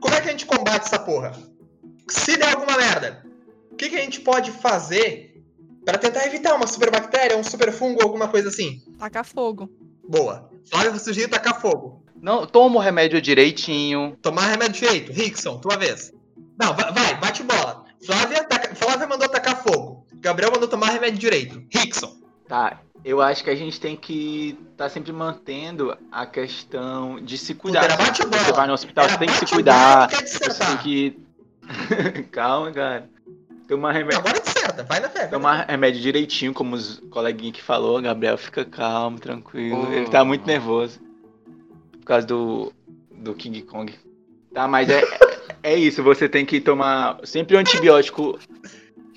[0.00, 1.32] Como é que a gente combate essa porra?
[2.08, 3.24] Se der alguma merda,
[3.70, 5.42] o que, que a gente pode fazer
[5.84, 8.82] pra tentar evitar uma superbactéria, um superfungo, alguma coisa assim?
[8.98, 9.70] Tacar fogo.
[10.08, 10.50] Boa.
[10.68, 12.03] Flávio, sugeriu tacar fogo.
[12.24, 14.16] Não, toma o remédio direitinho.
[14.22, 15.12] Tomar remédio direito.
[15.12, 16.10] Rickson, tua vez.
[16.58, 17.84] Não, vai, vai, bate bola.
[18.04, 20.06] Flávia, taca- Flávia mandou tacar fogo.
[20.14, 21.62] Gabriel mandou tomar remédio direito.
[21.70, 22.16] Rickson.
[22.48, 27.54] Tá, eu acho que a gente tem que tá sempre mantendo a questão de se
[27.54, 27.82] cuidar.
[27.82, 28.42] Puta, era bate-bola.
[28.44, 29.96] Você vai no hospital, Era você tem que se bate cuidar.
[29.96, 31.18] bola, quer Você tem que.
[32.32, 33.10] Calma, cara.
[33.68, 34.18] Tomar remédio.
[34.18, 35.26] Agora disserta, vai na fé.
[35.26, 39.86] Tomar remédio direitinho, como os coleguinhas que falou, Gabriel, fica calmo, tranquilo.
[39.88, 39.92] Oh.
[39.92, 41.00] Ele tá muito nervoso.
[42.04, 42.70] Por causa do,
[43.10, 43.94] do King Kong.
[44.52, 45.02] Tá, mas é,
[45.62, 48.38] é isso, você tem que tomar sempre um antibiótico.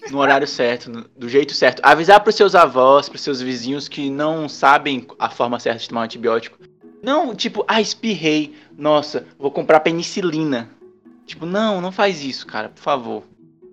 [0.10, 1.82] no horário certo, no- do jeito certo.
[1.84, 6.02] Avisar pros seus avós, pros seus vizinhos que não sabem a forma certa de tomar
[6.02, 6.58] um antibiótico.
[7.04, 8.56] Não, tipo, ah, espirrei.
[8.78, 10.70] Nossa, vou comprar penicilina.
[11.26, 13.24] Tipo, não, não faz isso, cara, por favor.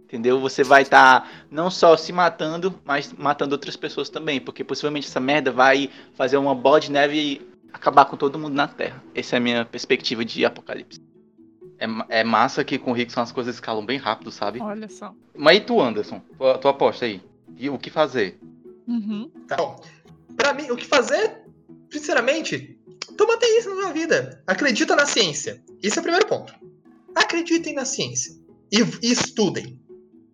[0.02, 0.40] Entendeu?
[0.40, 4.40] Você vai estar não só se matando, mas matando outras pessoas também.
[4.40, 7.40] Porque possivelmente essa merda vai fazer uma bola de neve
[7.74, 9.02] acabar com todo mundo na Terra.
[9.14, 11.02] Essa é a minha perspectiva de apocalipse.
[11.76, 14.60] É, é massa que com o Rickson as coisas escalam bem rápido, sabe?
[14.60, 15.12] Olha só.
[15.36, 16.22] Mas e tu, Anderson?
[16.38, 17.20] Tua, tua aposta aí.
[17.58, 18.38] E o que fazer?
[18.86, 19.28] Uhum.
[19.48, 19.82] Tá bom.
[20.36, 21.42] Pra mim, o que fazer,
[21.90, 22.78] sinceramente,
[23.16, 24.42] toma isso na sua vida.
[24.46, 25.60] Acredita na ciência.
[25.82, 26.54] Esse é o primeiro ponto.
[27.14, 28.34] Acreditem na ciência.
[28.70, 29.78] E, e estudem.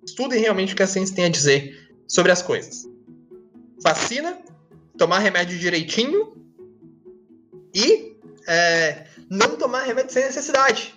[0.05, 2.86] Estudem realmente o que a ciência tem a dizer sobre as coisas.
[3.82, 4.38] Vacina,
[4.99, 6.39] tomar remédio direitinho
[7.75, 8.16] e
[8.47, 10.95] é, não tomar remédio sem necessidade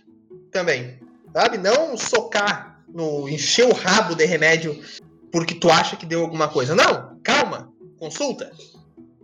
[0.51, 0.99] também.
[1.33, 1.57] Sabe?
[1.57, 4.79] Não socar, no, encher o rabo de remédio
[5.31, 6.75] porque tu acha que deu alguma coisa.
[6.75, 8.51] Não, calma, consulta.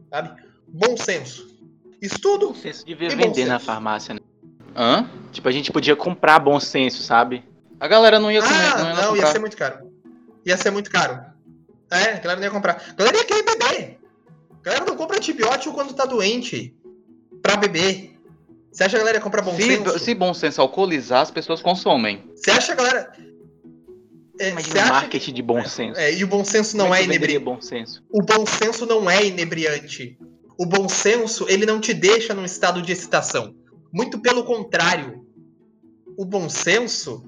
[0.10, 0.42] Sabe?
[0.68, 1.56] Bom senso.
[2.02, 2.48] Estudo.
[2.48, 3.66] Bom senso devia vender na senso.
[3.66, 4.20] farmácia, né?
[4.76, 5.08] Hã?
[5.32, 7.44] Tipo, a gente podia comprar bom senso, sabe?
[7.80, 9.92] A galera não ia comer, Ah, não ia não, ia ser muito caro.
[10.46, 11.22] Ia ser muito caro.
[11.92, 12.82] É, a galera não ia comprar.
[12.90, 14.00] A galera ia querer beber.
[14.60, 16.76] A galera não compra antibiótico quando tá doente.
[17.50, 18.12] Pra beber.
[18.72, 20.00] Você acha que a galera ia comprar bom Se, senso?
[20.00, 22.24] se bom senso alcoolizar, as pessoas consomem.
[22.36, 23.14] Você acha que a galera.
[24.40, 25.94] É, Imagina um acha marketing de bom senso.
[25.96, 26.00] que...
[26.00, 27.44] é, e o bom senso não Como é venderia inebriante.
[27.46, 28.04] bom senso.
[28.12, 30.18] O bom senso não é inebriante.
[30.58, 33.56] O bom senso, ele não te deixa num estado de excitação.
[33.92, 35.26] Muito pelo contrário.
[36.18, 37.24] O bom senso,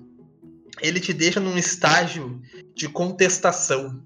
[0.82, 2.40] ele te deixa num estágio
[2.76, 4.02] de contestação.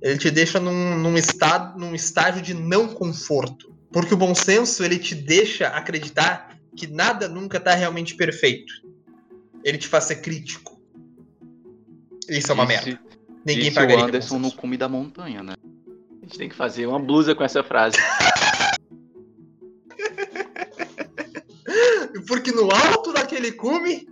[0.00, 3.75] Ele te deixa num, num, estado, num estágio de não conforto.
[3.90, 8.72] Porque o bom senso, ele te deixa acreditar que nada nunca está realmente perfeito.
[9.64, 10.80] Ele te faz ser crítico.
[12.28, 13.06] Isso é uma Disse- merda.
[13.44, 15.54] Ninguém disse pagaria o Anderson no cume da montanha, né?
[16.20, 17.96] A gente tem que fazer uma blusa com essa frase.
[22.26, 24.08] Porque no alto daquele cume,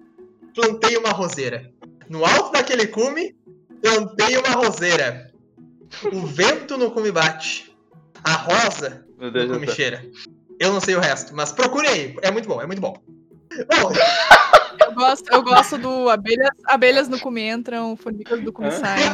[0.55, 1.73] plantei uma roseira.
[2.09, 3.37] No alto daquele cume,
[3.83, 5.33] plantei uma roseira.
[6.13, 7.75] O vento no cume bate.
[8.23, 9.75] A rosa Meu Deus do céu.
[9.75, 10.05] cheira.
[10.59, 12.17] Eu não sei o resto, mas procure aí.
[12.23, 12.97] É muito bom, é muito bom.
[13.81, 13.93] Bom,
[14.87, 19.05] Eu gosto, eu gosto do abelhas, abelhas no cume entram, formigas do cume saem.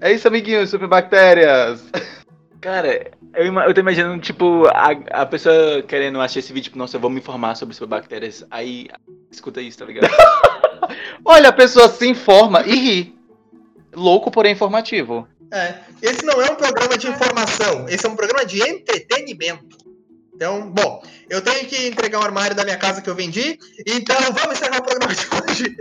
[0.00, 1.84] É isso, amiguinhos, superbactérias.
[2.60, 4.90] Cara, eu, eu tô imaginando, tipo, a,
[5.22, 8.44] a pessoa querendo achar esse vídeo, tipo, nossa, eu vou me informar sobre bactérias.
[8.50, 8.88] Aí,
[9.30, 10.10] escuta isso, tá ligado?
[11.24, 13.18] Olha, a pessoa se informa e ri.
[13.94, 15.26] Louco, porém informativo.
[15.52, 19.78] É, esse não é um programa de informação, esse é um programa de entretenimento.
[20.34, 24.16] Então, bom, eu tenho que entregar o armário da minha casa que eu vendi, então
[24.32, 25.76] vamos encerrar o programa de hoje.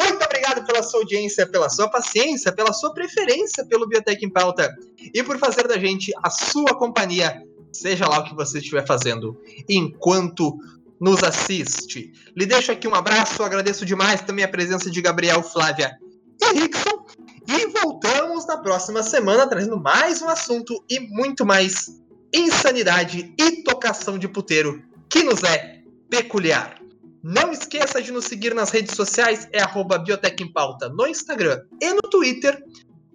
[0.00, 4.72] Muito obrigado pela sua audiência, pela sua paciência, pela sua preferência pelo Biotech em Pauta
[5.12, 7.42] e por fazer da gente a sua companhia,
[7.72, 10.56] seja lá o que você estiver fazendo, enquanto
[11.00, 12.12] nos assiste.
[12.36, 15.96] Lhe deixo aqui um abraço, agradeço demais também a presença de Gabriel, Flávia
[16.40, 17.05] e Rickson.
[17.48, 22.02] E voltamos na próxima semana trazendo mais um assunto e muito mais
[22.34, 25.80] insanidade e tocação de puteiro que nos é
[26.10, 26.80] peculiar.
[27.22, 31.62] Não esqueça de nos seguir nas redes sociais, é arroba Biotech em Pauta no Instagram
[31.80, 32.60] e no Twitter.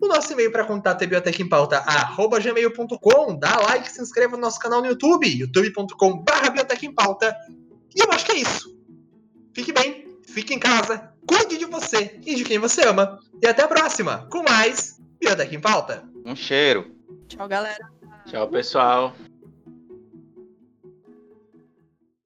[0.02, 3.38] O nosso e-mail para contato é biotechempauta.gmail.com.
[3.38, 7.38] Dá like, se inscreva no nosso canal no YouTube, youtube.com.br biotechempauta.
[7.96, 8.76] E eu acho que é isso.
[9.54, 13.20] Fique bem, fique em casa, cuide de você e de quem você ama.
[13.42, 16.04] E até a próxima, com mais Biotech em Pauta.
[16.26, 16.94] Um cheiro.
[17.30, 17.90] Tchau, galera.
[18.26, 19.16] Tchau, pessoal.